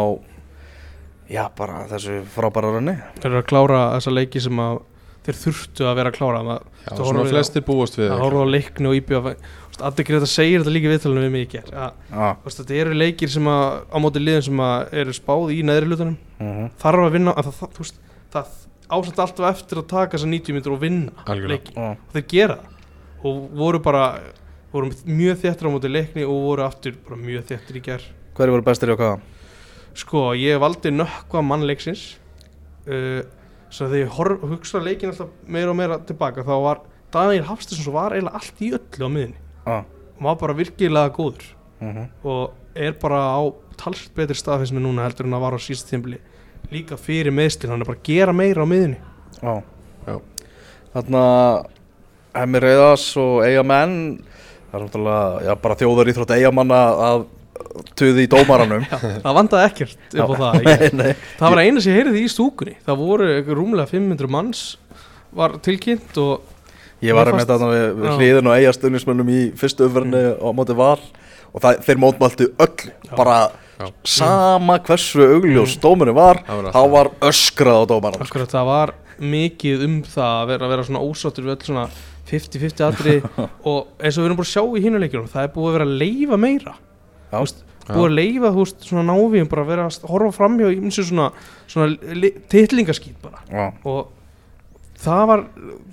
[1.28, 4.78] já, bara þessu frábæra ranni þeir eru að klára þessa leiki sem að
[5.22, 8.52] þeir þurftu að vera að klára það já svona flestir búast við að horfa á
[8.56, 9.34] leikni og íbjöða
[9.82, 11.94] Addi Greta segir þetta líka í viðtalinu við í að
[12.44, 15.88] veist, þetta eru leikir sem að á móti liðin sem að eru spáð í neðri
[15.88, 16.18] hlutunum.
[16.42, 16.68] Mhm.
[16.82, 17.98] þarf að vinna að það, það, veist,
[18.34, 18.52] það
[18.92, 21.88] ásett alltaf eftir að taka þessa 90 minnur og vinna leiki Já.
[21.88, 22.78] og þeir gera það.
[23.22, 24.04] Og voru bara
[24.72, 28.54] voru mjög þéttir á móti leikni og voru aftur bara mjög þéttir í ger Hverju
[28.54, 29.20] voru bestir hjá káa?
[29.98, 32.16] sko ég valdi nökkva mannleiksins
[32.88, 33.20] uh,
[33.72, 37.86] svo þegar ég horf, hugsa leikin alltaf meira og meira tilbaka þá var Daniel Hafstinsson
[37.86, 41.46] svo var eiginlega allt í öllu á miðinni Já, og var bara virkilega góður
[41.80, 42.08] mhm.
[42.22, 43.40] og er bara á
[43.80, 46.20] talsett betri stað finnst mér núna heldur en að var á síðast tímbli
[46.72, 49.00] líka fyrir meðslinn, hann er bara að gera meira á miðinni
[49.42, 49.54] Já.
[50.06, 50.16] Já.
[50.92, 51.22] Þarna
[52.32, 53.96] Hemmi Reyðas og Eyjamenn
[54.72, 57.24] Það er náttúrulega, já, bara þjóðar íþrótt Eyjamanna að
[57.98, 58.84] tuði í dómaranum
[59.24, 61.10] það vandaði ekkert upp á það ég, Nei,
[61.40, 64.62] það var eina sem ég heyrði í stúkunni það voru rúmlega 500 manns
[65.32, 66.48] var tilkynnt og
[67.02, 68.10] Ég var með þetta við, Já.
[68.14, 71.00] hliðin og eigastunnismönnum í fyrstu umverðinu á móti val
[71.50, 73.14] og það, þeir mótmæltu öll Já.
[73.18, 73.38] bara
[73.80, 73.88] Já.
[74.06, 78.28] sama hversu augljós dómurinn var Það var þá var öskrað á dómarann sko.
[78.28, 81.84] akkurat það var mikið um það að vera, að vera svona ósáttur við öll svona
[82.30, 83.16] 50-50 atri
[83.72, 85.88] og eins og við erum búin að sjá í hinuleikjum það er búið að vera
[85.90, 86.80] að leifa meira Já.
[87.82, 91.08] Búið að leifa þú veist svona návíum bara að vera að horfa framhjá eins og
[91.08, 91.28] svona,
[91.66, 94.12] svona titlingaskýt bara Já, og
[95.02, 95.44] það var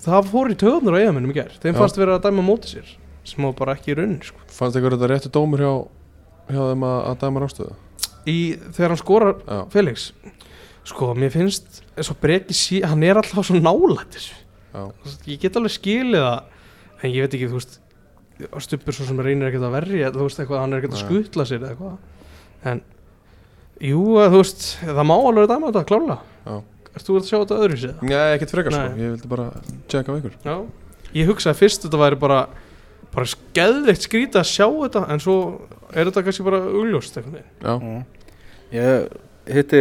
[0.05, 1.79] það fór í töðunar á eigamennum í gær þeim Já.
[1.81, 2.91] fannst vera að dæma á móti sér
[3.29, 4.39] sem var bara ekki í raunin sko.
[4.49, 5.73] Fannst ykkur þetta réttu dómur hjá,
[6.49, 7.75] hjá þeim að, að dæma rástöðu?
[8.29, 8.37] í,
[8.75, 10.11] þegar hann skorar Já, Felix
[10.89, 14.37] Sko, mér finnst eins og Breki sí, hann er alltaf svo nálægt þessu.
[15.27, 17.75] Ég get alveg skilið það en ég veit ekki, þú veist
[18.63, 21.45] Stubbur svo sem reynir ekkert að verri þú veist eitthvað, hann er ekkert að skutla
[21.49, 22.81] sér eða eitthvað en
[23.89, 26.55] jú, að þú veist það má alveg dæma þetta, klála Já.
[26.89, 27.97] Erst þú að sjá þetta öðru sér?
[28.01, 29.03] Nei, ekkert frekar sko, Nei.
[29.03, 29.49] ég vildi bara
[29.91, 30.55] tjekka með ykkur Já,
[31.19, 32.39] ég hugsaði fyrst þetta væri bara
[33.13, 35.35] bara skeðveikt skrítið að sjá þetta en svo
[35.93, 37.51] er þetta kannski bara einhvern veginn.
[37.65, 38.03] Já, Mm.
[38.69, 39.07] Ég
[39.49, 39.79] hitti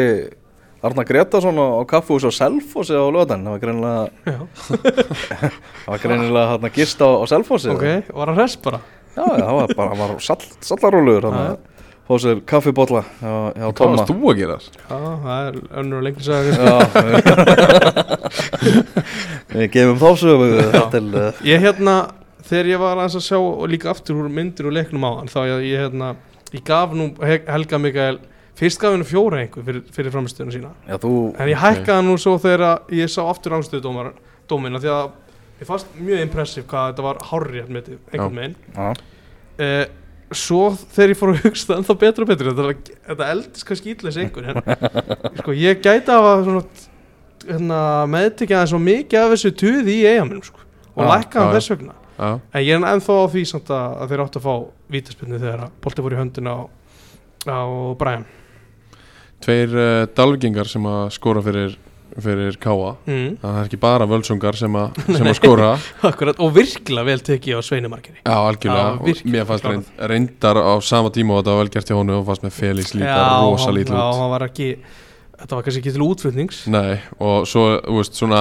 [0.82, 4.40] Arna Gretarsson á, kaffús á Selfossi á löðan það var greinilega Já,
[5.82, 7.72] það var greinilega hann að gista á, á Selfossi.
[7.74, 8.78] Ok, var hann hress bara?
[9.16, 11.42] Já, já, það var bara, hann var sall, sallarólugur hann Já.
[11.48, 11.58] að
[12.08, 13.96] fá sér kaffibotla hjá hvað Tomma.
[13.98, 14.68] varst þú að gera þess?
[14.78, 16.76] Já, það er önnur og sagði Já
[19.48, 20.48] Við gefum þá sögu
[20.94, 21.94] til uh, Ég hérna,
[22.48, 25.30] þegar ég var aðeins að sjá og líka aftur úr myndir og leiknum á hann
[25.32, 26.08] þá ég, ég hérna,
[26.54, 28.18] ég gaf nú He- Helga Mikael,
[28.58, 30.72] fyrst gaf hennu fjóra einhver fyrir, fyrir framistöðuna sína.
[30.88, 34.10] Já, þú en ég hækkaði hann nú svo þegar ég sá aftur rángstöðu
[34.48, 35.08] dómina því að
[35.60, 38.58] ég fannst mjög impressiv hvað þetta var hárri með einhvern veginn.
[39.58, 39.84] Uh,
[40.34, 40.62] svo
[40.94, 44.18] þegar ég fór að hugsa það ennþá betra og betra þetta, þetta eldist kannski ítlis
[44.20, 44.60] einhver en
[45.40, 46.50] sko, ég gæti að
[47.48, 47.80] hérna,
[48.12, 51.56] meðtekja það svo mikið af þessu tuði í eigamennum sko, og Já, lækka hann já,
[51.56, 51.94] þess vegna.
[52.18, 54.54] Já, en ég er ennþá á því samt að, þeir áttu að fá
[54.94, 56.56] vítaspinnu þegar að bolti voru í höndin á,
[57.46, 57.60] á
[58.00, 58.26] Brian
[59.44, 61.76] tveir uh, dalvingingar sem að skora fyrir,
[62.18, 63.36] fyrir Káa mm.
[63.42, 65.68] Það er ekki bara völsungar sem að, sem að skora.
[66.10, 70.58] Akkurat, og virkilega vel tekið á Sveinumarkinni Já, algjörlega, Já, og mér fannst reynd, reyndar
[70.58, 73.18] á sama tíma og þetta var vel gert hjá honum og fannst með Felix líka
[73.44, 74.70] rosa lítið já, hann var ekki
[75.38, 76.64] þetta var kannski ekki til útflutnings.
[76.74, 78.40] Nei, og svo, veist, svona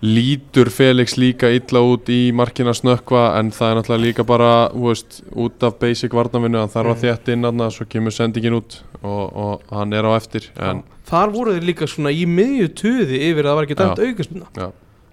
[0.00, 5.18] lítur Felix líka illa út í markina snökkva en það er náttúrulega líka bara, veist,
[5.34, 7.02] út af basic varnavinu, hann þarf að Mhm.
[7.02, 11.34] þétta inn aðna, svo kemur sendingin út og, og hann er á eftir en, þar
[11.34, 14.68] voru þeir líka svona í miðju tuði yfir að það var ekki dæmt Já.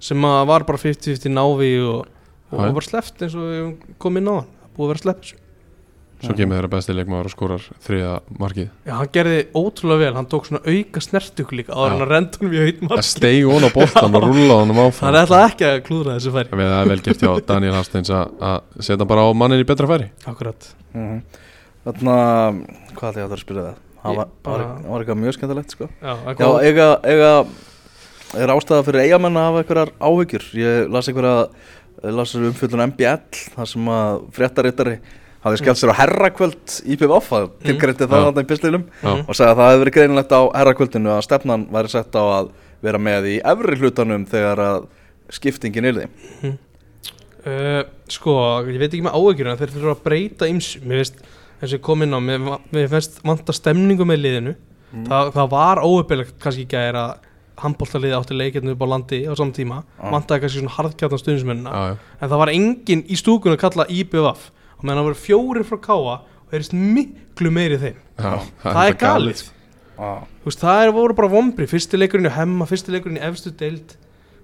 [0.10, 2.14] sem að var bara 50-50 návi og,
[2.52, 2.72] og Já.
[2.80, 3.68] var sleppt eins og við
[4.02, 4.50] komið inn á hann.
[4.58, 5.36] Það er búið að vera sleppt
[6.18, 8.70] svo kemur þeirra besti leikmaður og skorar þriða markið.
[8.88, 11.94] Já, hann gerði ótrúlega vel, hann tók svona auka snertuk líka áður Já.
[11.94, 15.08] en að renda honum í haut Það hún á boltan og rúlaði honum áfram.
[15.08, 16.54] Hann ætlaði ekki að klúðra þessu færi.
[16.58, 19.68] Við það er vel gert hjá Daniel Hafsteins að að setja bara á mannin í
[19.70, 20.10] betra færi.
[20.26, 20.72] Akkurat
[21.88, 21.98] Mhm.
[21.98, 22.18] Þarna,
[22.94, 23.82] hvað ætla ég að það að spyrja það?
[23.98, 25.88] Það Ég var, var, var eitthvað mjög skemmtilegt sko.
[26.02, 27.52] Já, eitthvað,
[28.38, 30.46] er ástæða fyrir eigamenn að hafa einhverjar áhyggjur?
[30.60, 31.08] Ég las
[32.04, 34.98] las umfjöldun MBL þar sem að fréttarittari
[35.46, 39.12] hafði skellt sér á herrakvöld í PVF það tilgreyti það þarna í pistilum Já.
[39.16, 42.52] og sagði að það hefði verið greinilegt á herrakvöldinu að stefnan væri sett á að
[42.86, 44.88] vera með í efri hlutanum þegar að
[45.38, 46.08] skiptingin er því
[46.48, 47.82] uh,
[48.12, 51.22] sko, ég veit ekki með áhyggjur en þeir þurfa að breyta ymsu mér veist,
[51.58, 52.44] eins og ég kom inn á mér,
[52.74, 54.56] mér finnst vanta stemningu með liðinu.
[55.08, 57.16] Það, það var óöpilegt kannski ekki að
[57.58, 59.80] handbóltaliði átti leikirnu upp á landi á saman tíma.
[59.98, 60.10] Já.
[60.14, 61.96] vantaði kannski svona harðkjartan stuðnismennina Já, já.
[62.22, 64.44] en það var enginn í stúkunum að kalla IBVF
[64.78, 67.98] og meðan það voru fjórir frá Káa og þeirist miklu meiri þeim.
[68.22, 69.42] Já, það er galið.
[69.98, 70.22] ah.
[70.46, 73.98] Veist, það er voru bara vombri, fyrsti leikurinn í hemma, fyrsti leikurinn í efstu deild.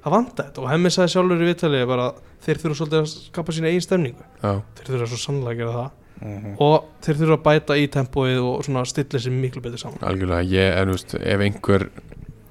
[0.03, 0.64] Það vantaði þetta.
[0.66, 2.07] Og hemmi sagði sjálfur í viðtalið bara
[2.43, 4.26] þeir þurfa svolítið að skapa sína eigin stemningu.
[4.41, 5.91] Já, þeir þurfa svo sannlega að gera það
[6.24, 6.55] Mhm.
[6.63, 10.43] og þeir þurfa að bæta í tempóið og svona stilla sér miklu betur saman algjörlega,
[10.49, 11.89] ég, en þú veist, ef einhver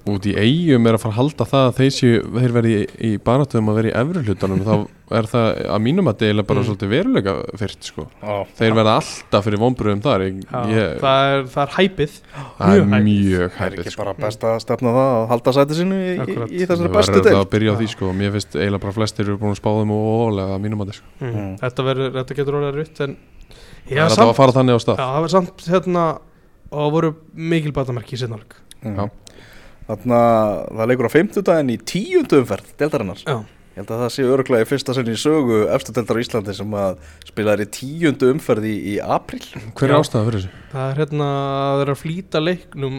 [0.03, 2.87] út í eigum er að fara að halda það að þeir, séu, þeir verði í,
[3.07, 4.73] í baratöðum að vera í efri hlutanum þá
[5.13, 5.47] er það
[5.77, 6.67] að mínum að deila bara Mm.
[6.67, 8.07] svolítið veruleika fyrst sko.
[8.21, 8.43] ah.
[8.59, 12.17] þeir verða alltaf fyrir vonbröðum þar ég, Já, ég, það, er, það er hæpið
[12.59, 13.59] það er mjög hæpið.
[13.59, 14.03] Það er ekki sko.
[14.03, 17.33] bara best að stefna það að halda sæti sinu í, í, þessari Það bestu del
[17.37, 18.13] það að byrja á því sko.
[18.13, 20.93] mér finnst eiginlega bara flestir eru búin að spá þeim og ólega að mínum að
[20.99, 21.07] sko.
[21.21, 21.31] mm.
[21.37, 21.55] Mm.
[21.63, 23.17] þetta, verður, þetta getur orðið rutt en
[23.91, 26.05] já, er samt, að fara þannig á stað já, það var samt hérna
[26.73, 28.97] og það voru mikil batamerki í setnáleik Mm.
[28.99, 29.05] Já.
[29.87, 30.17] Þarna,
[30.75, 33.37] það leikur á 50 daginn í tíundu umferð deltarinnar Já.
[33.73, 36.55] Ég held að það sé öruglega í fyrsta sinni í sögu efstu deldar á Íslandi
[36.59, 39.39] sem að spilaði í tíundu umferð í, í april
[39.79, 40.01] hver er Já.
[40.03, 40.51] ástæða fyrir þessu?
[40.75, 42.99] það er hérna að þeir eru að flýta leiknum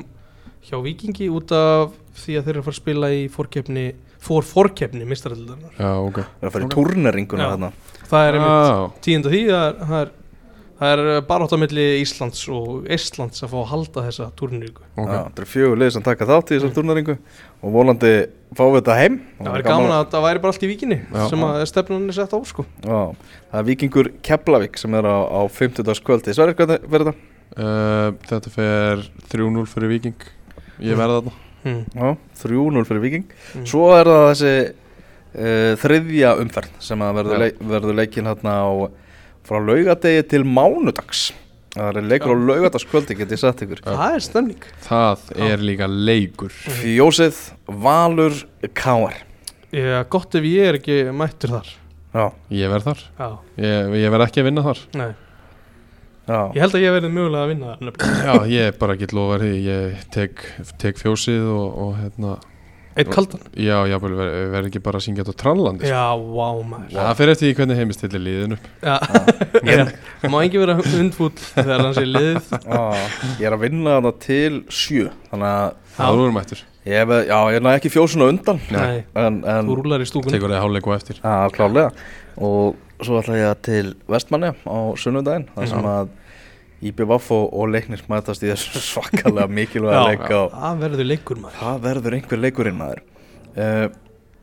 [0.64, 3.86] hjá Víkingi út af því að þeir eru að fara að spila í fórkeppni
[4.24, 7.74] fór fórkeppni mistaraldarinnar já, ok Það er að fara í þarna
[8.08, 10.14] það er einmitt tíund af því það er,
[10.84, 14.28] það er, er bara átt á milli Íslands og Estlands að fá að halda þessa
[14.40, 14.86] turneringu.
[14.94, 15.08] Ok.
[15.08, 17.16] Já, Það eru fjögur lið sem taka þátt í þessar turneringu
[17.64, 18.14] og volandi
[18.54, 19.18] fáum við þetta heim.
[19.40, 21.24] Það væri gaman að það væri bara allt í Víkinni Já.
[21.32, 22.68] sem að stefnun er sett á sko.
[22.84, 23.02] Já,
[23.50, 27.30] það er Víkingur Keflavík sem er á, á 50 kvöldi Sverri, hvernig verður þetta?
[27.54, 30.30] Uh, þetta fer 3-0 fyrir Viking
[30.82, 31.34] Ég verða þarna.
[31.64, 31.84] Hmm.
[31.94, 33.28] Já, 3-0 fyrir Víking.
[33.54, 33.68] Mm.
[33.70, 38.70] Svo er það þessi uh, þriðja umferð sem að verður, leik, verður leikin hérna á
[39.48, 41.32] frá laugadegi til mánudags.
[41.74, 43.80] Það er leikur á laugardagskvöldi, get ég sagt ykkur.
[43.82, 44.66] Það er stemning.
[44.86, 46.54] Það er líka leikur.
[46.82, 47.40] Fjósið,
[47.82, 48.36] Valur,
[48.78, 49.16] Káar
[49.74, 51.72] Já, gott ef ég er ekki mættur þar.
[52.14, 53.00] Já, Ég verð þar.
[53.18, 54.82] Já, Ég, ég verð ekki að vinna þar.
[55.02, 55.08] Nei.
[56.28, 58.04] Já, Ég held að ég verði mögulega að vinna þar.
[58.28, 59.50] Já, ég bara get lofa því.
[59.66, 60.44] Ég tek,
[60.84, 62.36] tek fjósið og, og hérna
[62.94, 63.42] Eitt kaldan?
[63.58, 64.20] Já, já, verð
[64.54, 65.94] ver ekki bara að syngja þetta á trallandi sko.
[65.94, 66.04] Já,
[66.38, 66.92] vá maður.
[66.98, 68.58] Það fyrir eftir því hvernig heimist til liðinu.
[68.84, 68.96] Já,
[69.66, 69.86] já.
[70.34, 72.52] Má ekki vera undfúll þegar hann sé liðið?
[72.64, 72.84] Já
[73.42, 76.64] Ég er að vinna þarna til sjö Þannig að Það voru mættur.
[76.84, 78.58] Ég já, ég er náði ekki fjósuna undan.
[78.74, 80.34] Nei, En, en þú rúlar í stúkunni.
[80.36, 81.20] Tekur það hálfleiku eftir.
[81.22, 81.92] Já, klálega
[82.44, 85.94] Og svo ætla ég að til Vestmanni á sunnudaginn þar sem Já.
[85.94, 86.12] að
[86.90, 91.60] IBVF og, leiknir mætast í þessu svakalega mikilvæga leik það verður leikur maður.
[91.60, 93.04] Það verður einhver leikurinn maður.
[93.54, 93.86] Uh,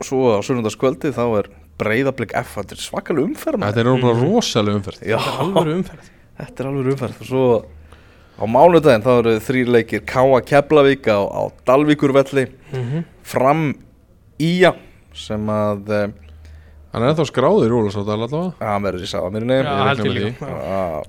[0.01, 3.65] Svo á sunnudagskvöldi þá er breyðablик F Þetta er svakalega umferð.
[3.67, 5.03] Þetta er nú bara rosalega umferð.
[5.05, 6.09] Já, Þetta er alvöru umferð.
[6.41, 7.21] Þetta er alveg umferð.
[7.21, 7.45] Og svo
[8.41, 10.03] á mánudaginn þá eru þrýr leikir.
[10.09, 12.47] Káa Keflavík á, á Dalvíkurvelli.
[12.73, 13.67] Mm Fram
[14.41, 14.73] Ía
[15.13, 16.30] sem að uh,
[16.91, 19.63] Hann er ennþá skráður í Rólasóta allavega hann verður í Sáðamirinni Já.
[19.63, 20.57] Já, held ég líka Já.
[20.71, 21.03] Já,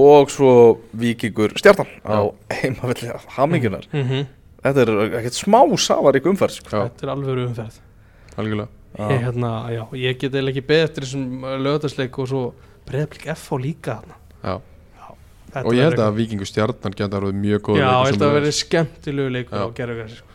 [0.00, 0.52] og svo
[0.96, 2.18] Víkingur Stjartan á
[2.62, 4.26] heimavelli Hamingunar Mhm.
[4.64, 6.70] þetta er ekkert smá sávarík umferð sko.
[6.72, 7.76] Já, Þetta er alvöru umferð
[8.36, 9.08] algjörlega Já.
[9.12, 12.42] ég, hérna, já, ég get eða ekki beð eftir þessum lögadagsleik og svo
[12.88, 14.56] breyðblik F á líka þarna Já.
[15.52, 18.34] Þetta Og ég held að Víkingu Stjarnan geta verið mjög góð Já, ég held að
[18.40, 19.62] verði skemmtilegu leikur Já.
[19.62, 20.32] á gerðugrassi sko.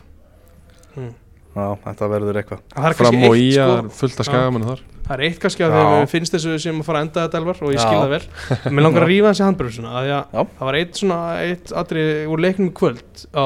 [0.96, 1.12] mm.
[1.52, 5.22] Já, þetta verður eitthvað Fram og í að sko, fullt að skagamann þar Það er
[5.26, 7.80] eitt kannski að við finnst þessu sem að fara að enda þetta elvar og ég
[7.80, 7.84] Já.
[7.84, 8.72] skil það vel.
[8.76, 13.24] Mér langar að rífa þessi handbröðsuna það var eitt svona eitt atri úr leiknum kvöld
[13.34, 13.44] á,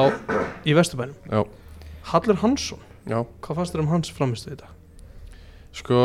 [0.61, 1.17] í Vesturbænum.
[1.33, 1.41] Já,
[2.11, 3.19] Hallur Hansson, já.
[3.41, 4.69] hvað fannst þér um hans framistu þetta?
[5.77, 6.03] Sko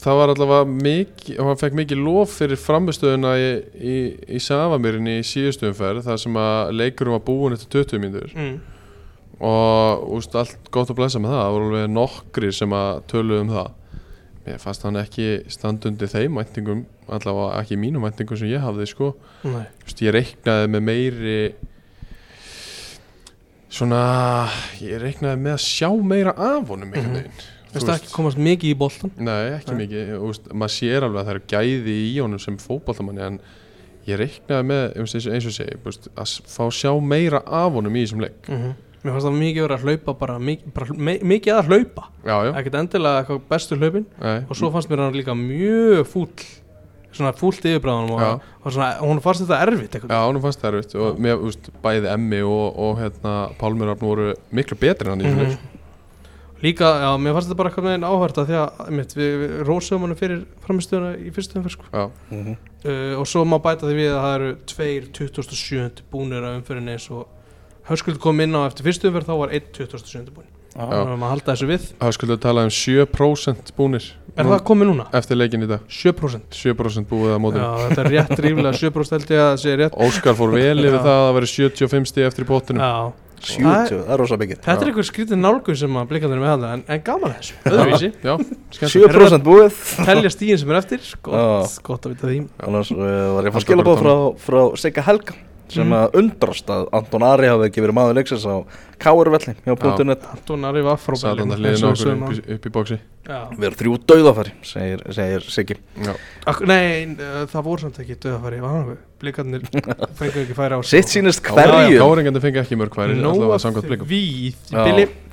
[0.00, 3.96] það var allavega mikið hann fekk mikið lof fyrir framistöðuna í, í,
[4.36, 8.32] í Savamirinn í síðustu umferð þar sem að leikurum var búin eftir 20 mínútur.
[8.36, 8.56] Mm.
[9.44, 11.42] og úst, allt gott að blessa með það.
[11.42, 13.74] Það voru alveg nokkri sem að tölu um það
[14.46, 19.12] mér fannst hann ekki standundi þeim mæntingum allavega ekki mínum mæntingum sem ég hafði sko.
[19.44, 21.38] Vist, ég reiknaði með meiri
[23.76, 24.00] svona
[24.80, 27.20] ég reiknaði með að sjá meira af honum einhvern Mhm.
[27.20, 27.44] veginn.
[27.72, 29.10] Finnst það ekki komast mikið í boltan?
[29.18, 29.86] Nei, ekki Nei.
[29.86, 33.40] mikið, veist, maður sér alveg að það eru gæði í honum sem fótballtamanni en
[34.06, 35.14] ég reiknaði með, eins
[35.46, 38.48] og segi veist, að fá sjá meira af honum í þessum leik.
[38.48, 38.74] Mm
[39.06, 42.36] Mér fannst það mikið verið að hlaupa bara, mikið, bara me, mikið að hlaupa Já,
[42.48, 46.32] já, ekkert endilega eitthvað bestu hlaupin nei, og svo fannst mér hann líka mjög fúll
[47.16, 48.26] svona fúllt yfirbræðanum Já.
[48.34, 50.26] og, og svona, hún fannst þetta erfitt já, eitthvað.
[50.26, 54.26] honum fannst það erfitt og mér, veist, bæði Emmi og, og hérna, Pálmur Rafn voru
[54.52, 55.46] miklu betri en hann í Mhm.
[55.46, 55.72] leik
[56.64, 59.50] Líka, já, mér fannst þetta bara eitthvað veginn áhört að því að mitt, við, við
[59.68, 61.84] rósum hann fyrir framistöðuna í fyrstu umferð sko.
[61.92, 62.54] Já, Mhm.
[62.86, 66.02] uh, og svo má bæta því við að það eru tveir 27.
[66.10, 67.26] búnir af umferðinni eins og
[67.86, 70.30] Höskuld kom inn á eftir fyrstu umferð þá var 1 27.
[70.34, 70.84] búin Já.
[70.90, 71.84] þannig að maður halda þessu við.
[72.02, 75.04] Það skulle tala um 7% búnir Er það komið núna?
[75.16, 75.84] eftir leikin í dag?
[75.88, 79.62] 7% 7% búið að móti Já, þetta er rétt ríflega 7% held ég að það
[79.62, 79.96] sé rétt.
[80.06, 81.04] Óskar fór vel yfir Já.
[81.06, 82.92] það að það veri 75 stíð eftir í bóttinu Já,
[83.46, 84.60] 70, það er rosa mikið.
[84.66, 87.58] Þetta er einhver skrítið nálgun sem að blikandur með handa en, en gaman að þessu,
[87.70, 88.08] öðruvísi.
[88.26, 88.32] Já,
[88.76, 89.80] skemmt 7% búið.
[90.08, 91.82] Telja stíðin sem er eftir, gott, Já.
[91.86, 92.38] gott að vita því.
[92.66, 93.02] Annars uh,
[93.36, 94.14] var ég að fá Halda skilabóð frá,
[94.48, 95.36] frá Sigga Helga
[95.68, 95.92] sem Mhm.
[95.92, 98.54] að undrast að Anton Ari hafi ekki verið maður leiksins á
[98.98, 102.06] Káurvelli hjá .net Anton Ari var frá Satan Berlín, að hliðin eins og við okkur
[102.06, 102.98] sögum upp, í- upp í bóksi.
[103.26, 105.76] Við erum þrjú dauðafæri, segir, segir Siggi.
[106.68, 109.64] Nei, uh, það voru samt ekki við, blikarnir
[110.18, 110.80] fengur ekki færi á.
[110.86, 111.98] Sitt sínist hverju.
[111.98, 113.58] Káringandi fengi ekki mörg hværi Nóa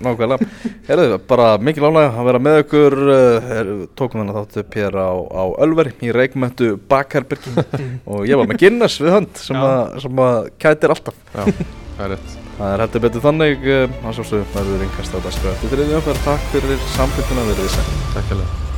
[0.03, 0.49] nákvæmlega.
[0.89, 4.97] Herðu, bara mikil ánægja að vera með ykkur uh, er, tókum þennan þátt upp hér
[4.97, 7.53] á, á Ölveri í reikmöntu bakherbyrgi
[8.09, 9.67] og ég var með Guinness við hönd sem, Já.
[9.69, 11.21] að, sem að kætir alltaf.
[11.33, 11.45] Já,
[11.99, 15.55] það er rétt Það er heldur betur þannig uh, að sjálfsögum verður yngast að skræða
[15.59, 17.81] er þriðjum takk fyrir samfélguna verið þess
[18.13, 18.72] Takk hérlega